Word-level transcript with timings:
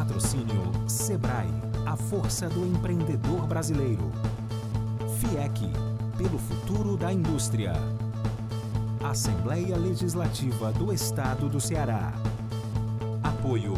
Patrocínio 0.00 0.88
Sebrae, 0.88 1.50
a 1.84 1.94
força 1.94 2.48
do 2.48 2.64
empreendedor 2.64 3.46
brasileiro. 3.46 4.10
FIEC, 5.18 5.70
pelo 6.16 6.38
futuro 6.38 6.96
da 6.96 7.12
indústria. 7.12 7.74
Assembleia 9.04 9.76
Legislativa 9.76 10.72
do 10.72 10.90
Estado 10.90 11.50
do 11.50 11.60
Ceará. 11.60 12.14
Apoio. 13.22 13.74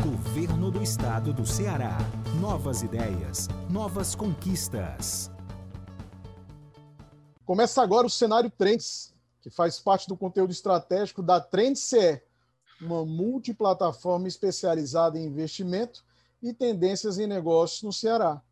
Governo 0.00 0.70
do 0.70 0.80
Estado 0.80 1.32
do 1.32 1.44
Ceará. 1.44 1.98
Novas 2.40 2.82
ideias, 2.82 3.48
novas 3.68 4.14
conquistas. 4.14 5.28
Começa 7.44 7.82
agora 7.82 8.06
o 8.06 8.10
cenário 8.10 8.48
Trends, 8.48 9.12
que 9.42 9.50
faz 9.50 9.80
parte 9.80 10.06
do 10.06 10.16
conteúdo 10.16 10.52
estratégico 10.52 11.20
da 11.20 11.40
TrendCE, 11.40 12.22
uma 12.84 13.04
multiplataforma 13.04 14.28
especializada 14.28 15.18
em 15.18 15.26
investimento 15.26 16.04
e 16.42 16.52
tendências 16.52 17.18
em 17.18 17.26
negócios 17.26 17.82
no 17.82 17.92
Ceará. 17.92 18.42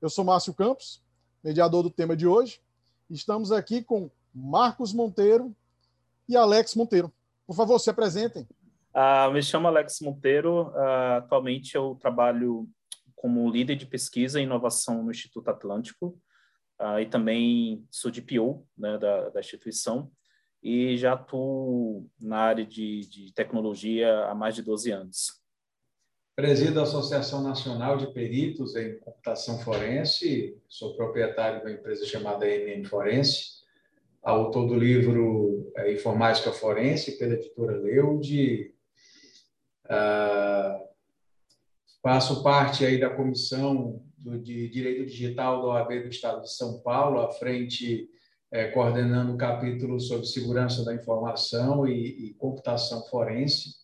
Eu 0.00 0.10
sou 0.10 0.24
Márcio 0.24 0.52
Campos, 0.52 1.02
mediador 1.42 1.82
do 1.82 1.90
tema 1.90 2.16
de 2.16 2.26
hoje. 2.26 2.60
Estamos 3.08 3.52
aqui 3.52 3.82
com 3.82 4.10
Marcos 4.34 4.92
Monteiro 4.92 5.54
e 6.28 6.36
Alex 6.36 6.74
Monteiro. 6.74 7.12
Por 7.46 7.54
favor, 7.54 7.78
se 7.78 7.88
apresentem. 7.88 8.46
Uh, 8.94 9.32
me 9.32 9.42
chamo 9.42 9.68
Alex 9.68 10.00
Monteiro. 10.00 10.68
Uh, 10.68 11.18
atualmente 11.18 11.74
eu 11.74 11.96
trabalho 12.00 12.68
como 13.14 13.50
líder 13.50 13.76
de 13.76 13.86
pesquisa 13.86 14.40
e 14.40 14.44
inovação 14.44 15.02
no 15.02 15.10
Instituto 15.10 15.48
Atlântico 15.48 16.18
uh, 16.80 16.98
e 17.00 17.06
também 17.06 17.86
sou 17.90 18.10
de 18.10 18.20
PO 18.20 18.66
né, 18.76 18.98
da, 18.98 19.30
da, 19.30 19.40
instituição 19.40 20.10
e 20.62 20.96
já 20.96 21.12
atuo 21.12 22.08
na 22.20 22.38
área 22.38 22.64
de, 22.64 23.00
de 23.08 23.32
tecnologia 23.32 24.24
há 24.24 24.34
mais 24.34 24.54
de 24.54 24.62
12 24.62 24.90
anos. 24.90 25.38
Presido 26.34 26.78
a 26.78 26.84
Associação 26.84 27.42
Nacional 27.42 27.96
de 27.96 28.12
Peritos 28.12 28.76
em 28.76 28.98
Computação 29.00 29.58
Forense, 29.58 30.56
sou 30.68 30.94
proprietário 30.94 31.60
de 31.60 31.66
uma 31.66 31.72
empresa 31.72 32.06
chamada 32.06 32.46
NN 32.46 32.84
Forense, 32.84 33.58
autor 34.22 34.68
do 34.68 34.74
livro 34.74 35.72
é, 35.76 35.92
Informática 35.92 36.52
Forense, 36.52 37.18
pela 37.18 37.34
editora 37.34 37.76
Leude. 37.76 38.72
Uh, 39.86 40.86
faço 42.02 42.42
parte 42.42 42.84
aí 42.84 43.00
da 43.00 43.10
comissão 43.10 44.02
do, 44.16 44.38
de 44.38 44.68
Direito 44.68 45.06
Digital 45.06 45.62
da 45.62 45.68
OAB 45.68 46.02
do 46.02 46.08
Estado 46.08 46.42
de 46.42 46.52
São 46.52 46.80
Paulo, 46.80 47.20
à 47.20 47.32
frente 47.32 48.08
é, 48.50 48.70
coordenando 48.70 49.34
o 49.34 49.38
capítulo 49.38 50.00
sobre 50.00 50.26
segurança 50.26 50.84
da 50.84 50.94
informação 50.94 51.86
e, 51.86 52.28
e 52.28 52.34
computação 52.34 53.04
forense. 53.06 53.76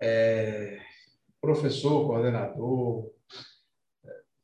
É, 0.00 0.80
professor, 1.40 2.06
coordenador. 2.06 3.10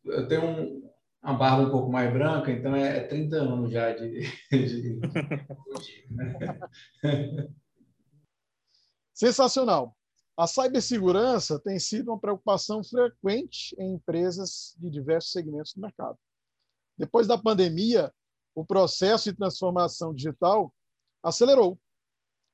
Eu 0.04 0.26
tenho 0.26 0.44
um, 0.44 0.90
uma 1.22 1.34
barba 1.34 1.68
um 1.68 1.70
pouco 1.70 1.90
mais 1.90 2.12
branca, 2.12 2.50
então 2.50 2.74
é, 2.74 2.98
é 2.98 3.06
30 3.06 3.36
anos 3.36 3.72
já 3.72 3.92
de. 3.92 4.22
de... 4.50 5.00
Sensacional. 9.14 9.96
A 10.36 10.46
cibersegurança 10.46 11.58
tem 11.58 11.80
sido 11.80 12.12
uma 12.12 12.20
preocupação 12.20 12.84
frequente 12.84 13.74
em 13.76 13.94
empresas 13.94 14.76
de 14.78 14.88
diversos 14.88 15.32
segmentos 15.32 15.74
do 15.74 15.80
mercado. 15.80 16.16
Depois 16.96 17.26
da 17.26 17.36
pandemia, 17.36 18.12
o 18.54 18.64
processo 18.64 19.30
de 19.30 19.36
transformação 19.36 20.14
digital 20.14 20.72
acelerou 21.22 21.78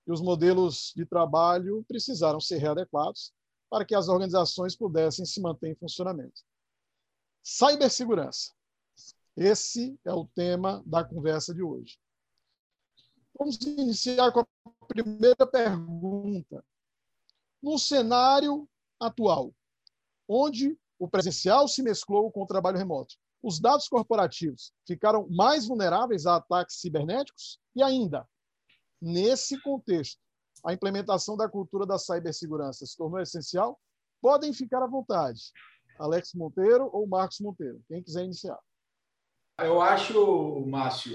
e 0.06 0.12
os 0.12 0.20
modelos 0.20 0.92
de 0.94 1.06
trabalho 1.06 1.84
precisaram 1.88 2.40
ser 2.40 2.58
readequados 2.58 3.32
para 3.70 3.84
que 3.84 3.94
as 3.94 4.08
organizações 4.08 4.76
pudessem 4.76 5.24
se 5.24 5.40
manter 5.40 5.70
em 5.70 5.76
funcionamento. 5.76 6.42
Cibersegurança. 7.42 8.52
Esse 9.36 9.98
é 10.04 10.12
o 10.12 10.26
tema 10.26 10.82
da 10.86 11.02
conversa 11.02 11.54
de 11.54 11.62
hoje. 11.62 11.98
Vamos 13.36 13.56
iniciar 13.56 14.30
com 14.30 14.40
a 14.40 14.86
primeira 14.86 15.46
pergunta. 15.46 16.64
No 17.60 17.78
cenário 17.78 18.68
atual, 19.00 19.52
onde 20.28 20.78
o 20.98 21.08
presencial 21.08 21.66
se 21.66 21.82
mesclou 21.82 22.30
com 22.30 22.42
o 22.42 22.46
trabalho 22.46 22.78
remoto, 22.78 23.16
os 23.44 23.60
dados 23.60 23.88
corporativos 23.88 24.72
ficaram 24.86 25.28
mais 25.28 25.68
vulneráveis 25.68 26.24
a 26.24 26.36
ataques 26.36 26.80
cibernéticos 26.80 27.60
e 27.76 27.82
ainda, 27.82 28.26
nesse 29.00 29.60
contexto, 29.60 30.18
a 30.64 30.72
implementação 30.72 31.36
da 31.36 31.46
cultura 31.46 31.84
da 31.84 31.98
cibersegurança 31.98 32.86
se 32.86 32.96
tornou 32.96 33.20
essencial? 33.20 33.78
Podem 34.22 34.54
ficar 34.54 34.82
à 34.82 34.86
vontade. 34.86 35.52
Alex 35.98 36.32
Monteiro 36.32 36.88
ou 36.90 37.06
Marcos 37.06 37.38
Monteiro, 37.38 37.82
quem 37.86 38.02
quiser 38.02 38.24
iniciar. 38.24 38.58
Eu 39.58 39.80
acho, 39.80 40.64
Márcio, 40.66 41.14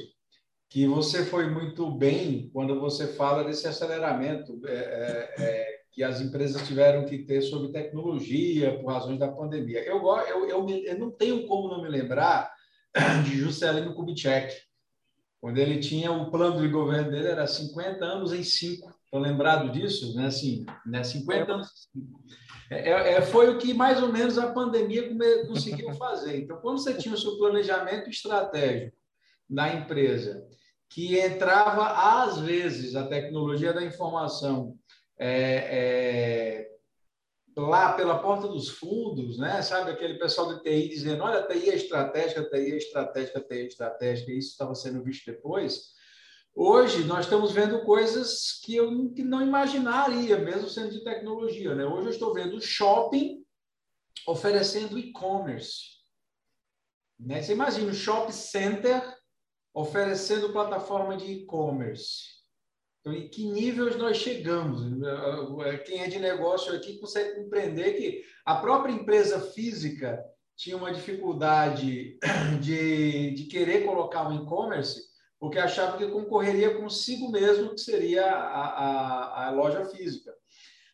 que 0.69 0.87
você 0.87 1.25
foi 1.25 1.49
muito 1.49 1.89
bem 1.89 2.47
quando 2.51 2.79
você 2.79 3.07
fala 3.15 3.43
desse 3.43 3.67
aceleramento 3.67 4.61
é, 4.67 4.75
é, 4.75 5.33
é 5.39 5.78
que 5.91 6.03
as 6.03 6.21
empresas 6.21 6.65
tiveram 6.67 7.05
que 7.05 7.19
ter 7.19 7.41
sobre 7.41 7.71
tecnologia 7.71 8.77
por 8.79 8.91
razões 8.91 9.19
da 9.19 9.27
pandemia. 9.27 9.83
Eu, 9.83 10.01
eu, 10.27 10.47
eu, 10.47 10.63
me, 10.63 10.85
eu 10.85 10.97
não 10.97 11.11
tenho 11.11 11.47
como 11.47 11.67
não 11.67 11.81
me 11.81 11.89
lembrar 11.89 12.53
de 13.25 13.35
Juscelino 13.37 13.93
Kubitschek, 13.93 14.55
quando 15.41 15.57
ele 15.57 15.79
tinha 15.79 16.11
o 16.11 16.29
plano 16.29 16.61
de 16.61 16.67
governo 16.67 17.11
dele 17.11 17.27
era 17.27 17.47
50 17.47 18.03
anos 18.03 18.33
em 18.33 18.43
5. 18.43 18.93
Estão 19.05 19.19
lembrado 19.19 19.71
disso? 19.71 20.13
Né? 20.15 20.25
Assim, 20.25 20.65
né? 20.85 21.03
50 21.03 21.51
anos 21.51 21.89
em 21.95 22.01
5. 22.01 22.23
É, 22.71 22.91
é, 22.91 23.13
é, 23.13 23.21
foi 23.21 23.49
o 23.49 23.57
que 23.57 23.73
mais 23.73 24.01
ou 24.01 24.11
menos 24.11 24.37
a 24.37 24.51
pandemia 24.51 25.09
conseguiu 25.47 25.93
fazer. 25.93 26.43
Então, 26.43 26.57
quando 26.57 26.77
você 26.77 26.93
tinha 26.93 27.15
o 27.15 27.17
seu 27.17 27.37
planejamento 27.37 28.09
estratégico 28.09 28.95
na 29.49 29.73
empresa, 29.73 30.45
que 30.89 31.17
entrava, 31.17 32.23
às 32.23 32.39
vezes, 32.39 32.95
a 32.95 33.07
tecnologia 33.07 33.73
da 33.73 33.83
informação 33.83 34.77
é, 35.19 36.67
é, 36.67 36.71
lá 37.57 37.93
pela 37.93 38.19
porta 38.19 38.47
dos 38.47 38.69
fundos, 38.69 39.37
né? 39.37 39.61
sabe, 39.61 39.91
aquele 39.91 40.17
pessoal 40.17 40.47
do 40.47 40.61
TI 40.61 40.87
dizendo, 40.87 41.23
olha, 41.23 41.43
TI 41.43 41.69
é 41.69 41.75
estratégica, 41.75 42.49
TI 42.49 42.71
é 42.71 42.77
estratégica, 42.77 43.41
TI 43.41 43.57
é 43.57 43.65
estratégica, 43.65 44.31
isso 44.31 44.51
estava 44.51 44.73
sendo 44.73 45.03
visto 45.03 45.25
depois. 45.25 45.99
Hoje, 46.55 47.03
nós 47.03 47.25
estamos 47.25 47.51
vendo 47.51 47.83
coisas 47.83 48.59
que 48.63 48.75
eu 48.75 49.11
que 49.13 49.23
não 49.23 49.41
imaginaria, 49.41 50.37
mesmo 50.39 50.67
sendo 50.67 50.91
de 50.91 51.03
tecnologia. 51.03 51.75
Né? 51.75 51.85
Hoje, 51.85 52.07
eu 52.07 52.11
estou 52.11 52.33
vendo 52.33 52.59
shopping 52.61 53.45
oferecendo 54.27 54.97
e-commerce. 54.97 55.99
Né? 57.19 57.41
Você 57.41 57.53
imagina 57.53 57.91
o 57.91 57.95
shopping 57.95 58.31
center 58.31 59.17
oferecendo 59.73 60.51
plataforma 60.51 61.15
de 61.15 61.31
e-commerce. 61.31 62.38
Então, 62.99 63.13
em 63.13 63.29
que 63.29 63.45
níveis 63.45 63.95
nós 63.95 64.17
chegamos? 64.17 64.81
Quem 65.85 66.01
é 66.01 66.07
de 66.07 66.19
negócio 66.19 66.73
aqui 66.73 66.97
consegue 66.99 67.35
compreender 67.35 67.93
que 67.93 68.23
a 68.45 68.55
própria 68.55 68.91
empresa 68.91 69.39
física 69.39 70.23
tinha 70.55 70.75
uma 70.75 70.91
dificuldade 70.91 72.19
de, 72.59 73.31
de 73.31 73.43
querer 73.45 73.85
colocar 73.85 74.27
um 74.27 74.43
e-commerce, 74.43 75.01
porque 75.39 75.57
achava 75.57 75.97
que 75.97 76.07
concorreria 76.07 76.77
consigo 76.77 77.31
mesmo, 77.31 77.73
que 77.73 77.79
seria 77.79 78.25
a, 78.25 78.65
a, 78.65 79.47
a 79.47 79.51
loja 79.51 79.85
física. 79.85 80.33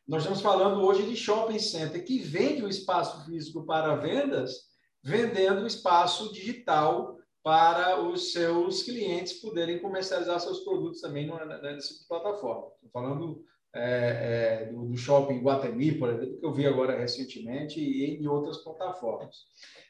Nós 0.07 0.21
estamos 0.21 0.41
falando 0.41 0.81
hoje 0.85 1.01
de 1.01 1.15
shopping 1.15 1.57
center 1.57 2.05
que 2.05 2.19
vende 2.19 2.63
o 2.63 2.69
espaço 2.69 3.25
físico 3.25 3.65
para 3.65 3.95
vendas, 3.95 4.65
vendendo 5.03 5.63
o 5.63 5.67
espaço 5.67 6.31
digital 6.31 7.17
para 7.45 8.01
os 8.01 8.31
seus 8.31 8.81
clientes 8.81 9.33
poderem 9.33 9.77
comercializar 9.77 10.39
seus 10.39 10.61
produtos 10.61 10.99
também 10.99 11.27
nessa 11.61 11.93
tipo 11.93 12.07
plataforma. 12.07 12.71
Estou 12.73 12.89
falando 12.91 13.45
é, 13.71 14.63
é, 14.63 14.65
do, 14.71 14.87
do, 14.87 14.97
shopping 14.97 15.43
Guatemi, 15.43 15.91
por 15.91 16.09
exemplo, 16.09 16.39
que 16.39 16.45
eu 16.45 16.51
vi 16.51 16.65
agora 16.65 16.97
recentemente, 16.97 17.79
e 17.79 18.15
em 18.15 18.25
outras 18.25 18.57
plataformas, 18.63 19.35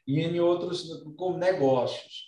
e 0.06 0.20
em 0.20 0.38
outros 0.38 1.02
com 1.16 1.38
negócios. 1.38 2.26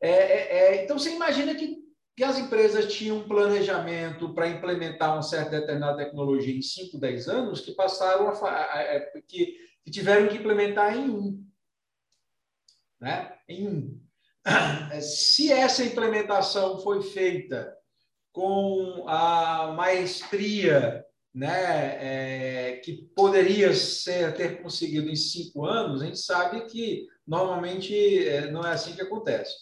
É, 0.00 0.10
é, 0.10 0.58
é, 0.58 0.84
então, 0.84 0.98
você 0.98 1.14
imagina 1.14 1.54
que, 1.54 1.76
que 2.16 2.24
as 2.24 2.36
empresas 2.36 2.92
tinham 2.92 3.18
um 3.18 3.28
planejamento 3.28 4.34
para 4.34 4.48
implementar 4.48 5.12
uma 5.12 5.22
certa 5.22 5.60
determinada 5.60 5.98
tecnologia 5.98 6.52
em 6.52 6.60
5, 6.60 6.98
10 6.98 7.28
anos, 7.28 7.60
que 7.60 7.70
passaram 7.70 8.26
a, 8.26 8.32
a, 8.32 8.96
a 8.96 9.00
que, 9.28 9.58
que 9.84 9.92
tiveram 9.92 10.26
que 10.26 10.38
implementar 10.38 10.96
em 10.96 11.08
um. 11.08 11.46
Né? 13.00 13.32
Em 13.48 13.68
um. 13.68 14.05
Se 15.00 15.52
essa 15.52 15.84
implementação 15.84 16.78
foi 16.80 17.02
feita 17.02 17.74
com 18.32 19.04
a 19.08 19.72
maestria 19.76 21.04
né, 21.34 21.96
é, 22.00 22.76
que 22.76 23.08
poderia 23.14 23.74
ser, 23.74 24.34
ter 24.34 24.62
conseguido 24.62 25.08
em 25.08 25.16
cinco 25.16 25.66
anos, 25.66 26.00
a 26.00 26.06
gente 26.06 26.18
sabe 26.18 26.66
que 26.66 27.06
normalmente 27.26 27.94
é, 28.26 28.50
não 28.50 28.64
é 28.64 28.72
assim 28.72 28.94
que 28.94 29.02
acontece. 29.02 29.52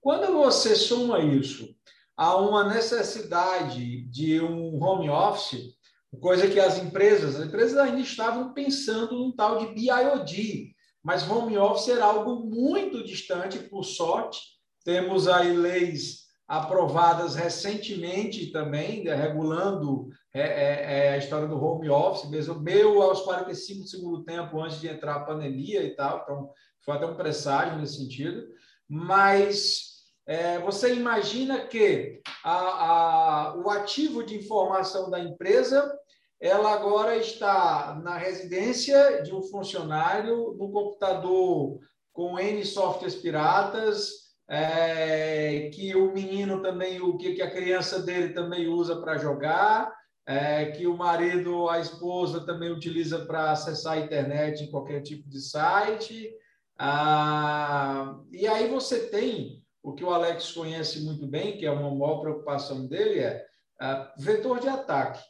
Quando 0.00 0.32
você 0.32 0.74
soma 0.76 1.20
isso 1.20 1.74
a 2.16 2.36
uma 2.36 2.72
necessidade 2.72 4.02
de 4.08 4.40
um 4.40 4.82
home 4.82 5.08
office, 5.08 5.74
Coisa 6.20 6.48
que 6.48 6.60
as 6.60 6.78
empresas, 6.78 7.36
as 7.36 7.46
empresas 7.46 7.76
ainda 7.76 8.00
estavam 8.00 8.52
pensando 8.52 9.18
num 9.18 9.32
tal 9.32 9.58
de 9.58 9.74
BIOD, 9.74 10.73
mas 11.04 11.28
home 11.30 11.58
office 11.58 11.88
era 11.88 12.06
algo 12.06 12.46
muito 12.46 13.04
distante, 13.04 13.58
por 13.58 13.84
sorte. 13.84 14.40
Temos 14.84 15.28
aí 15.28 15.54
leis 15.54 16.24
aprovadas 16.48 17.34
recentemente 17.34 18.50
também, 18.50 19.04
né, 19.04 19.14
regulando 19.14 20.08
é, 20.32 20.40
é, 20.40 21.06
é, 21.06 21.10
a 21.10 21.16
história 21.18 21.46
do 21.46 21.62
home 21.62 21.88
office, 21.88 22.28
mesmo 22.30 22.60
meu 22.60 23.02
aos 23.02 23.20
45 23.22 23.80
do 23.80 23.88
segundo 23.88 24.24
tempo, 24.24 24.60
antes 24.60 24.80
de 24.80 24.88
entrar 24.88 25.16
a 25.16 25.24
pandemia 25.24 25.82
e 25.82 25.94
tal, 25.94 26.22
então 26.22 26.50
foi 26.84 26.94
até 26.94 27.06
um 27.06 27.16
presságio 27.16 27.78
nesse 27.78 27.96
sentido, 27.96 28.42
mas 28.88 29.94
é, 30.26 30.58
você 30.58 30.94
imagina 30.94 31.66
que 31.66 32.20
a, 32.42 32.52
a, 32.52 33.56
o 33.56 33.70
ativo 33.70 34.22
de 34.22 34.36
informação 34.36 35.10
da 35.10 35.18
empresa 35.18 35.98
ela 36.40 36.72
agora 36.72 37.16
está 37.16 37.98
na 38.02 38.16
residência 38.16 39.22
de 39.22 39.34
um 39.34 39.42
funcionário, 39.42 40.54
no 40.58 40.70
computador 40.70 41.78
com 42.12 42.38
N 42.38 42.64
softwares 42.64 43.14
piratas, 43.14 44.24
é, 44.48 45.70
que 45.72 45.94
o 45.94 46.12
menino 46.12 46.60
também, 46.62 47.00
o 47.00 47.16
que, 47.16 47.34
que 47.34 47.42
a 47.42 47.50
criança 47.50 48.00
dele 48.00 48.32
também 48.32 48.68
usa 48.68 49.00
para 49.00 49.18
jogar, 49.18 49.92
é, 50.26 50.66
que 50.66 50.86
o 50.86 50.96
marido, 50.96 51.68
a 51.68 51.80
esposa 51.80 52.44
também 52.44 52.70
utiliza 52.70 53.24
para 53.26 53.50
acessar 53.50 53.94
a 53.94 54.00
internet 54.00 54.62
em 54.62 54.70
qualquer 54.70 55.02
tipo 55.02 55.28
de 55.28 55.40
site. 55.40 56.30
Ah, 56.78 58.18
e 58.30 58.46
aí 58.46 58.68
você 58.68 59.08
tem 59.08 59.62
o 59.82 59.92
que 59.92 60.04
o 60.04 60.10
Alex 60.10 60.52
conhece 60.52 61.00
muito 61.00 61.26
bem, 61.26 61.56
que 61.56 61.66
é 61.66 61.70
uma 61.70 61.94
maior 61.94 62.20
preocupação 62.20 62.86
dele, 62.86 63.20
é 63.20 63.44
ah, 63.80 64.12
vetor 64.18 64.60
de 64.60 64.68
ataque 64.68 65.22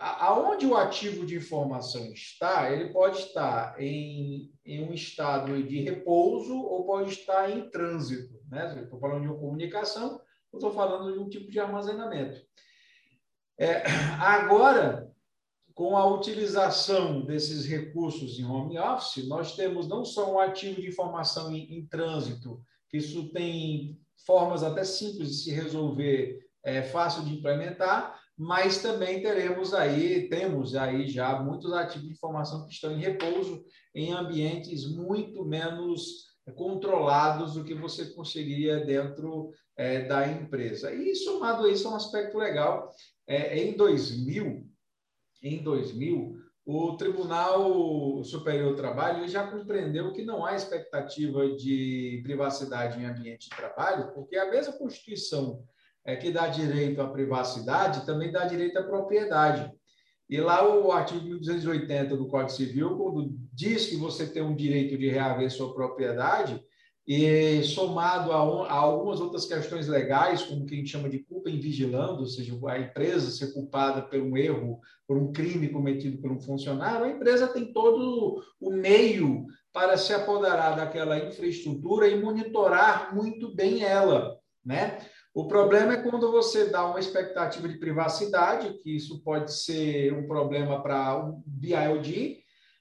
aonde 0.00 0.66
o 0.66 0.76
ativo 0.76 1.26
de 1.26 1.36
informação 1.36 2.12
está, 2.12 2.72
ele 2.72 2.90
pode 2.92 3.18
estar 3.18 3.80
em, 3.80 4.50
em 4.64 4.82
um 4.82 4.92
estado 4.92 5.62
de 5.62 5.80
repouso 5.82 6.56
ou 6.58 6.86
pode 6.86 7.12
estar 7.12 7.50
em 7.50 7.68
trânsito. 7.68 8.40
Né? 8.48 8.82
Estou 8.82 8.98
falando 8.98 9.22
de 9.22 9.28
uma 9.28 9.38
comunicação, 9.38 10.20
ou 10.50 10.58
estou 10.58 10.72
falando 10.72 11.12
de 11.12 11.18
um 11.18 11.28
tipo 11.28 11.50
de 11.50 11.60
armazenamento. 11.60 12.40
É, 13.58 13.82
agora, 14.20 15.10
com 15.74 15.96
a 15.96 16.06
utilização 16.06 17.24
desses 17.24 17.66
recursos 17.66 18.38
em 18.38 18.44
home 18.44 18.78
office, 18.78 19.28
nós 19.28 19.54
temos 19.54 19.86
não 19.86 20.04
só 20.04 20.32
um 20.32 20.38
ativo 20.38 20.80
de 20.80 20.88
informação 20.88 21.54
em, 21.54 21.78
em 21.78 21.86
trânsito, 21.86 22.62
que 22.88 22.96
isso 22.96 23.30
tem 23.32 24.00
formas 24.26 24.62
até 24.62 24.82
simples 24.82 25.28
de 25.28 25.36
se 25.44 25.50
resolver, 25.50 26.40
é, 26.64 26.82
fácil 26.82 27.24
de 27.24 27.34
implementar, 27.34 28.19
mas 28.40 28.80
também 28.80 29.20
teremos 29.20 29.74
aí, 29.74 30.26
temos 30.30 30.74
aí 30.74 31.06
já 31.06 31.42
muitos 31.42 31.74
ativos 31.74 32.08
de 32.08 32.14
informação 32.14 32.64
que 32.64 32.72
estão 32.72 32.90
em 32.90 32.98
repouso 32.98 33.62
em 33.94 34.14
ambientes 34.14 34.90
muito 34.90 35.44
menos 35.44 36.30
controlados 36.54 37.52
do 37.52 37.64
que 37.64 37.74
você 37.74 38.06
conseguiria 38.06 38.82
dentro 38.82 39.52
é, 39.76 40.06
da 40.06 40.26
empresa. 40.26 40.90
E 40.90 41.14
somado 41.16 41.66
a 41.66 41.70
isso, 41.70 41.86
é 41.86 41.90
um 41.90 41.96
aspecto 41.96 42.38
legal. 42.38 42.90
É, 43.26 43.58
em 43.58 43.76
2000, 43.76 44.66
em 45.42 45.62
2000, 45.62 46.38
o 46.64 46.96
Tribunal 46.96 48.24
Superior 48.24 48.70
do 48.70 48.76
Trabalho 48.76 49.28
já 49.28 49.50
compreendeu 49.50 50.14
que 50.14 50.24
não 50.24 50.46
há 50.46 50.56
expectativa 50.56 51.46
de 51.56 52.20
privacidade 52.22 52.98
em 52.98 53.04
ambiente 53.04 53.50
de 53.50 53.56
trabalho, 53.56 54.14
porque 54.14 54.38
a 54.38 54.50
mesma 54.50 54.72
Constituição 54.72 55.62
é, 56.04 56.16
que 56.16 56.30
dá 56.30 56.48
direito 56.48 57.00
à 57.00 57.08
privacidade 57.08 58.06
também 58.06 58.30
dá 58.30 58.44
direito 58.44 58.78
à 58.78 58.82
propriedade. 58.82 59.70
E 60.28 60.40
lá 60.40 60.66
o 60.66 60.92
artigo 60.92 61.24
1280 61.24 62.16
do 62.16 62.28
Código 62.28 62.50
Civil, 62.50 62.96
quando 62.96 63.34
diz 63.52 63.86
que 63.86 63.96
você 63.96 64.26
tem 64.26 64.42
um 64.42 64.54
direito 64.54 64.96
de 64.96 65.08
reaver 65.08 65.50
sua 65.50 65.74
propriedade, 65.74 66.62
e 67.06 67.62
somado 67.64 68.30
a, 68.30 68.36
a, 68.36 68.74
algumas 68.74 69.20
outras 69.20 69.44
questões 69.44 69.88
legais, 69.88 70.42
como 70.42 70.64
que 70.64 70.74
a 70.74 70.76
gente 70.76 70.90
chama 70.90 71.08
de 71.08 71.18
culpa 71.18 71.50
em 71.50 71.58
vigilando, 71.58 72.20
ou 72.20 72.26
seja, 72.26 72.56
a 72.68 72.78
empresa 72.78 73.32
ser 73.32 73.52
culpada 73.52 74.02
por 74.02 74.20
um 74.20 74.36
erro, 74.36 74.78
por 75.08 75.16
um 75.16 75.32
crime 75.32 75.68
cometido 75.70 76.18
por 76.18 76.30
um 76.30 76.40
funcionário, 76.40 77.06
a 77.06 77.10
empresa 77.10 77.48
tem 77.48 77.72
todo 77.72 78.40
o 78.60 78.70
meio 78.70 79.44
para 79.72 79.96
se 79.96 80.12
apoderar 80.12 80.76
daquela 80.76 81.18
infraestrutura 81.18 82.06
e 82.06 82.20
monitorar 82.20 83.12
muito 83.12 83.52
bem 83.56 83.82
ela, 83.82 84.36
né? 84.64 84.98
O 85.32 85.46
problema 85.46 85.94
é 85.94 86.02
quando 86.02 86.30
você 86.30 86.66
dá 86.66 86.84
uma 86.84 86.98
expectativa 86.98 87.68
de 87.68 87.78
privacidade, 87.78 88.78
que 88.78 88.96
isso 88.96 89.22
pode 89.22 89.52
ser 89.52 90.12
um 90.12 90.26
problema 90.26 90.82
para 90.82 91.24
o 91.24 91.42
BIOD, 91.46 92.40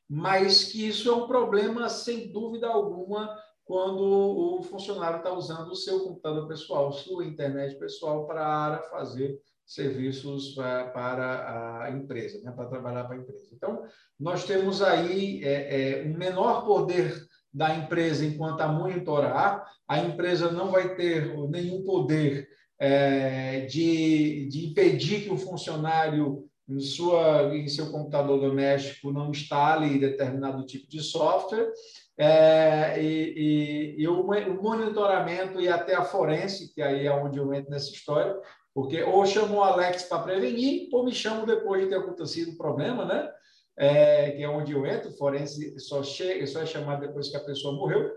mas 0.10 0.64
que 0.64 0.88
isso 0.88 1.10
é 1.10 1.14
um 1.14 1.28
problema, 1.28 1.88
sem 1.90 2.32
dúvida 2.32 2.68
alguma, 2.68 3.38
quando 3.64 4.02
o 4.02 4.64
funcionário 4.64 5.20
está 5.20 5.32
usando 5.32 5.70
o 5.70 5.76
seu 5.76 6.00
computador 6.00 6.48
pessoal, 6.48 6.92
sua 6.92 7.24
internet 7.24 7.78
pessoal, 7.78 8.26
para 8.26 8.82
fazer 8.90 9.40
serviços 9.64 10.56
para 10.56 11.84
a 11.84 11.92
empresa, 11.92 12.42
né? 12.42 12.52
para 12.52 12.68
trabalhar 12.68 13.04
para 13.04 13.16
a 13.16 13.20
empresa. 13.20 13.48
Então, 13.54 13.84
nós 14.20 14.44
temos 14.44 14.82
aí 14.82 15.44
é, 15.44 16.00
é, 16.00 16.04
um 16.04 16.18
menor 16.18 16.66
poder 16.66 17.29
da 17.54 17.76
empresa 17.76 18.26
enquanto 18.26 18.62
a 18.62 18.68
monitorar, 18.68 19.66
a 19.88 20.00
empresa 20.00 20.52
não 20.52 20.72
vai 20.72 20.96
ter 20.96 21.36
nenhum 21.50 21.84
poder 21.84 22.48
é, 22.80 23.62
de, 23.62 24.48
de 24.48 24.68
impedir 24.68 25.24
que 25.24 25.32
o 25.32 25.38
funcionário 25.38 26.50
em, 26.68 26.80
sua, 26.80 27.56
em 27.56 27.68
seu 27.68 27.92
computador 27.92 28.40
doméstico 28.40 29.12
não 29.12 29.32
instale 29.32 30.00
determinado 30.00 30.66
tipo 30.66 30.88
de 30.88 31.02
software, 31.02 31.72
é, 32.18 33.02
e, 33.02 33.96
e, 33.98 34.04
e, 34.04 34.08
o 34.08 34.24
monitoramento 34.62 35.60
e 35.60 35.70
até 35.70 35.96
a 35.96 36.04
forense, 36.04 36.74
que 36.74 36.82
aí 36.82 37.08
é 37.08 37.12
onde 37.14 37.40
eu 37.40 37.54
entro 37.54 37.72
nessa 37.72 37.92
história, 37.92 38.36
porque 38.74 39.02
ou 39.04 39.26
chamo 39.26 39.56
o 39.56 39.64
Alex 39.64 40.04
para 40.04 40.24
prevenir, 40.24 40.90
ou 40.92 41.06
me 41.06 41.14
chamo 41.14 41.46
depois 41.46 41.82
de 41.82 41.90
ter 41.90 41.96
acontecido 41.96 42.52
o 42.52 42.58
problema, 42.58 43.06
né? 43.06 43.30
É, 43.80 44.32
que 44.32 44.44
é 44.44 44.50
onde 44.50 44.74
eu 44.74 44.86
entro, 44.86 45.10
forense 45.14 45.80
só, 45.80 46.04
chega, 46.04 46.46
só 46.46 46.62
é 46.62 46.66
chamado 46.66 47.00
depois 47.00 47.30
que 47.30 47.38
a 47.38 47.44
pessoa 47.44 47.74
morreu, 47.74 48.12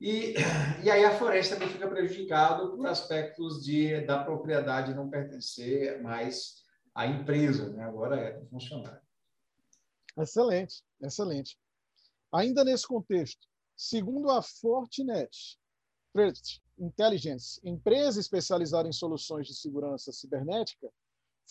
e, 0.00 0.34
e 0.84 0.90
aí 0.90 1.04
a 1.04 1.18
floresta 1.18 1.56
também 1.56 1.68
fica 1.68 1.88
prejudicado 1.88 2.76
por 2.76 2.86
aspectos 2.86 3.62
de, 3.64 4.00
da 4.06 4.22
propriedade 4.22 4.94
não 4.94 5.10
pertencer 5.10 6.00
mais 6.00 6.62
à 6.94 7.06
empresa, 7.06 7.70
né? 7.70 7.82
agora 7.82 8.20
é 8.20 8.38
do 8.38 8.46
funcionário. 8.46 9.00
Excelente, 10.16 10.84
excelente. 11.02 11.58
Ainda 12.32 12.62
nesse 12.62 12.86
contexto, 12.86 13.46
segundo 13.76 14.30
a 14.30 14.40
Fortinet 14.40 15.58
Threat 16.12 16.62
Intelligence, 16.78 17.60
empresa 17.64 18.20
especializada 18.20 18.88
em 18.88 18.92
soluções 18.92 19.48
de 19.48 19.54
segurança 19.54 20.12
cibernética, 20.12 20.88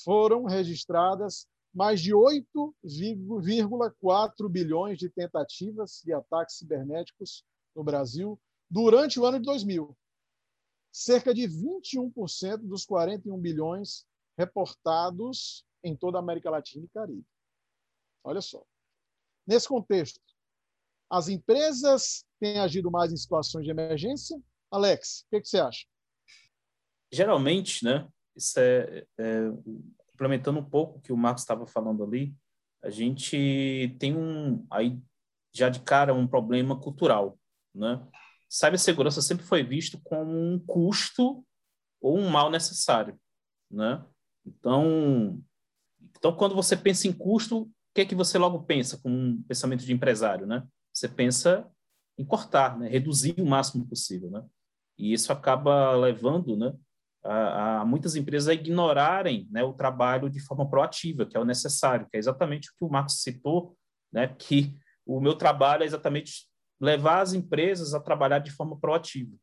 foram 0.04 0.46
registradas 0.46 1.46
mais 1.74 2.02
de 2.02 2.14
8,4 2.14 4.50
bilhões 4.50 4.98
de 4.98 5.10
tentativas 5.10 6.02
de 6.04 6.14
ataques 6.14 6.58
cibernéticos 6.58 7.46
no 7.76 7.84
Brasil 7.84 8.40
durante 8.70 9.20
o 9.20 9.26
ano 9.26 9.40
de 9.40 9.46
2000. 9.46 9.98
Cerca 10.92 11.34
de 11.34 11.44
21% 11.44 12.68
dos 12.68 12.86
41 12.86 13.40
bilhões 13.40 14.06
reportados 14.38 15.66
em 15.84 15.96
toda 15.96 16.18
a 16.18 16.22
América 16.22 16.50
Latina 16.50 16.86
e 16.86 16.90
Caribe. 16.90 17.26
Olha 18.24 18.42
só. 18.42 18.64
Nesse 19.46 19.68
contexto, 19.68 20.20
as 21.10 21.28
empresas 21.28 22.26
têm 22.40 22.60
agido 22.60 22.92
mais 22.92 23.12
em 23.12 23.18
situações 23.18 23.66
de 23.66 23.72
emergência? 23.72 24.40
Alex, 24.72 25.22
o 25.22 25.30
que, 25.30 25.42
que 25.42 25.48
você 25.48 25.60
acha? 25.60 25.86
Geralmente, 27.12 27.84
né? 27.84 28.08
Isso 28.36 28.60
é, 28.60 29.08
é 29.18 29.50
complementando 30.20 30.60
um 30.60 30.64
pouco 30.64 30.98
o 30.98 31.02
que 31.02 31.14
o 31.14 31.18
Marcos 31.18 31.44
estava 31.44 31.66
falando 31.66 32.04
ali, 32.04 32.36
a 32.84 32.90
gente 32.90 33.96
tem 33.98 34.16
um 34.16 34.66
aí 34.70 35.02
já 35.54 35.70
de 35.70 35.80
cara 35.80 36.14
um 36.14 36.28
problema 36.28 36.78
cultural, 36.78 37.40
né? 37.74 38.06
Cibersegurança 38.50 39.22
sempre 39.22 39.46
foi 39.46 39.64
visto 39.64 40.00
como 40.04 40.30
um 40.30 40.60
custo 40.60 41.46
ou 42.02 42.18
um 42.18 42.30
mal 42.30 42.52
necessário, 42.52 43.18
né? 43.72 44.06
Então, 44.46 45.42
então 46.18 46.36
quando 46.36 46.54
você 46.54 46.76
pensa 46.76 47.08
em 47.08 47.14
custo, 47.14 47.62
o 47.62 47.72
que 47.96 48.02
é 48.02 48.06
que 48.06 48.16
você 48.16 48.38
logo 48.38 48.64
pensa 48.64 48.98
com 48.98 49.10
um 49.10 49.42
pensamento 49.44 49.86
de 49.86 49.94
empresário, 49.94 50.46
né? 50.46 50.68
Você 50.94 51.08
pensa 51.08 51.66
em 52.18 52.26
cortar, 52.26 52.78
né? 52.78 52.90
reduzir 52.90 53.36
o 53.40 53.46
máximo 53.46 53.88
possível, 53.88 54.30
né? 54.30 54.46
E 54.98 55.14
isso 55.14 55.32
acaba 55.32 55.96
levando, 55.96 56.58
né, 56.58 56.76
a, 57.24 57.82
a 57.82 57.86
muitas 57.86 58.16
empresas 58.16 58.48
a 58.48 58.54
ignorarem 58.54 59.48
né, 59.52 59.64
o 59.64 59.74
trabalho 59.74 60.30
de 60.30 60.40
forma 60.40 60.70
proativa, 60.70 61.26
que 61.26 61.36
é 61.36 61.40
o 61.40 61.46
necessário, 61.46 62.08
que 62.10 62.18
é 62.18 62.20
exatamente 62.20 62.70
o 62.70 62.74
que 62.78 62.86
o 62.86 62.90
Marcos 62.90 63.22
citou, 63.22 63.76
né, 64.12 64.28
que 64.28 64.76
o 65.06 65.20
meu 65.20 65.36
trabalho 65.36 65.84
é 65.84 65.86
exatamente 65.86 66.48
levar 66.80 67.22
as 67.22 67.34
empresas 67.34 67.94
a 67.94 68.00
trabalhar 68.00 68.40
de 68.40 68.52
forma 68.52 68.78
proativa. 68.80 69.36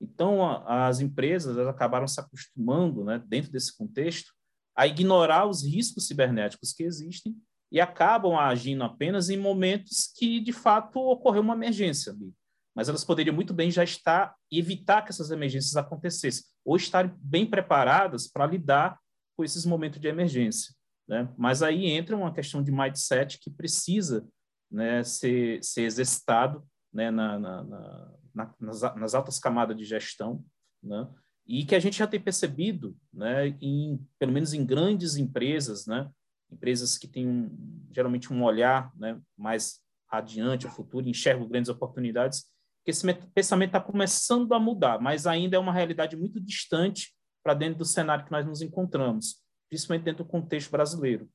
Então, 0.00 0.44
a, 0.44 0.86
as 0.86 1.00
empresas 1.00 1.56
acabaram 1.66 2.06
se 2.06 2.20
acostumando, 2.20 3.04
né, 3.04 3.22
dentro 3.26 3.50
desse 3.50 3.76
contexto, 3.76 4.32
a 4.76 4.86
ignorar 4.86 5.46
os 5.46 5.64
riscos 5.64 6.06
cibernéticos 6.06 6.72
que 6.72 6.82
existem 6.82 7.36
e 7.70 7.80
acabam 7.80 8.36
agindo 8.36 8.84
apenas 8.84 9.28
em 9.28 9.36
momentos 9.36 10.12
que, 10.16 10.40
de 10.40 10.52
fato, 10.52 10.98
ocorreu 10.98 11.42
uma 11.42 11.54
emergência 11.54 12.12
ali. 12.12 12.32
Mas 12.74 12.88
elas 12.88 13.04
poderiam 13.04 13.34
muito 13.34 13.54
bem 13.54 13.70
já 13.70 13.84
estar 13.84 14.34
e 14.50 14.58
evitar 14.58 15.02
que 15.02 15.10
essas 15.10 15.30
emergências 15.30 15.76
acontecessem, 15.76 16.44
ou 16.64 16.76
estarem 16.76 17.12
bem 17.18 17.46
preparadas 17.46 18.26
para 18.26 18.46
lidar 18.46 18.98
com 19.36 19.44
esses 19.44 19.64
momentos 19.64 20.00
de 20.00 20.08
emergência. 20.08 20.74
Né? 21.06 21.28
Mas 21.36 21.62
aí 21.62 21.86
entra 21.86 22.16
uma 22.16 22.32
questão 22.32 22.62
de 22.62 22.72
mindset 22.72 23.38
que 23.38 23.50
precisa 23.50 24.26
né, 24.70 25.04
ser, 25.04 25.62
ser 25.62 25.82
exercitado 25.82 26.66
né, 26.92 27.10
na, 27.10 27.38
na, 27.38 27.62
na, 27.62 28.54
nas, 28.60 28.82
nas, 28.96 29.14
altas 29.14 29.38
camadas 29.38 29.76
de 29.76 29.84
gestão, 29.84 30.44
né? 30.82 31.08
e 31.46 31.64
que 31.64 31.74
a 31.74 31.80
gente 31.80 31.98
já 31.98 32.06
tem 32.06 32.20
percebido, 32.20 32.96
né, 33.12 33.48
em, 33.60 34.00
pelo 34.18 34.32
menos 34.32 34.54
em 34.54 34.64
grandes 34.64 35.16
empresas, 35.16 35.86
né, 35.86 36.10
empresas 36.50 36.96
que 36.96 37.06
têm 37.06 37.28
um, 37.28 37.86
geralmente 37.92 38.32
um 38.32 38.42
olhar 38.42 38.90
né, 38.96 39.20
mais 39.36 39.80
adiante, 40.08 40.66
ao 40.66 40.72
futuro, 40.72 41.08
enxergam 41.08 41.48
grandes 41.48 41.68
oportunidades, 41.68 42.46
que 42.84 42.90
esse 42.90 43.06
pensamento 43.34 43.70
está 43.70 43.80
começando 43.80 44.52
a 44.52 44.60
mudar, 44.60 45.00
mas 45.00 45.26
ainda 45.26 45.56
é 45.56 45.58
uma 45.58 45.72
realidade 45.72 46.16
muito 46.16 46.38
distante 46.38 47.14
para 47.42 47.54
dentro 47.54 47.78
do 47.78 47.84
cenário 47.84 48.24
que 48.24 48.30
nós 48.30 48.44
nos 48.44 48.60
encontramos, 48.60 49.42
principalmente 49.68 50.04
dentro 50.04 50.24
do 50.24 50.30
contexto 50.30 50.70
brasileiro, 50.70 51.28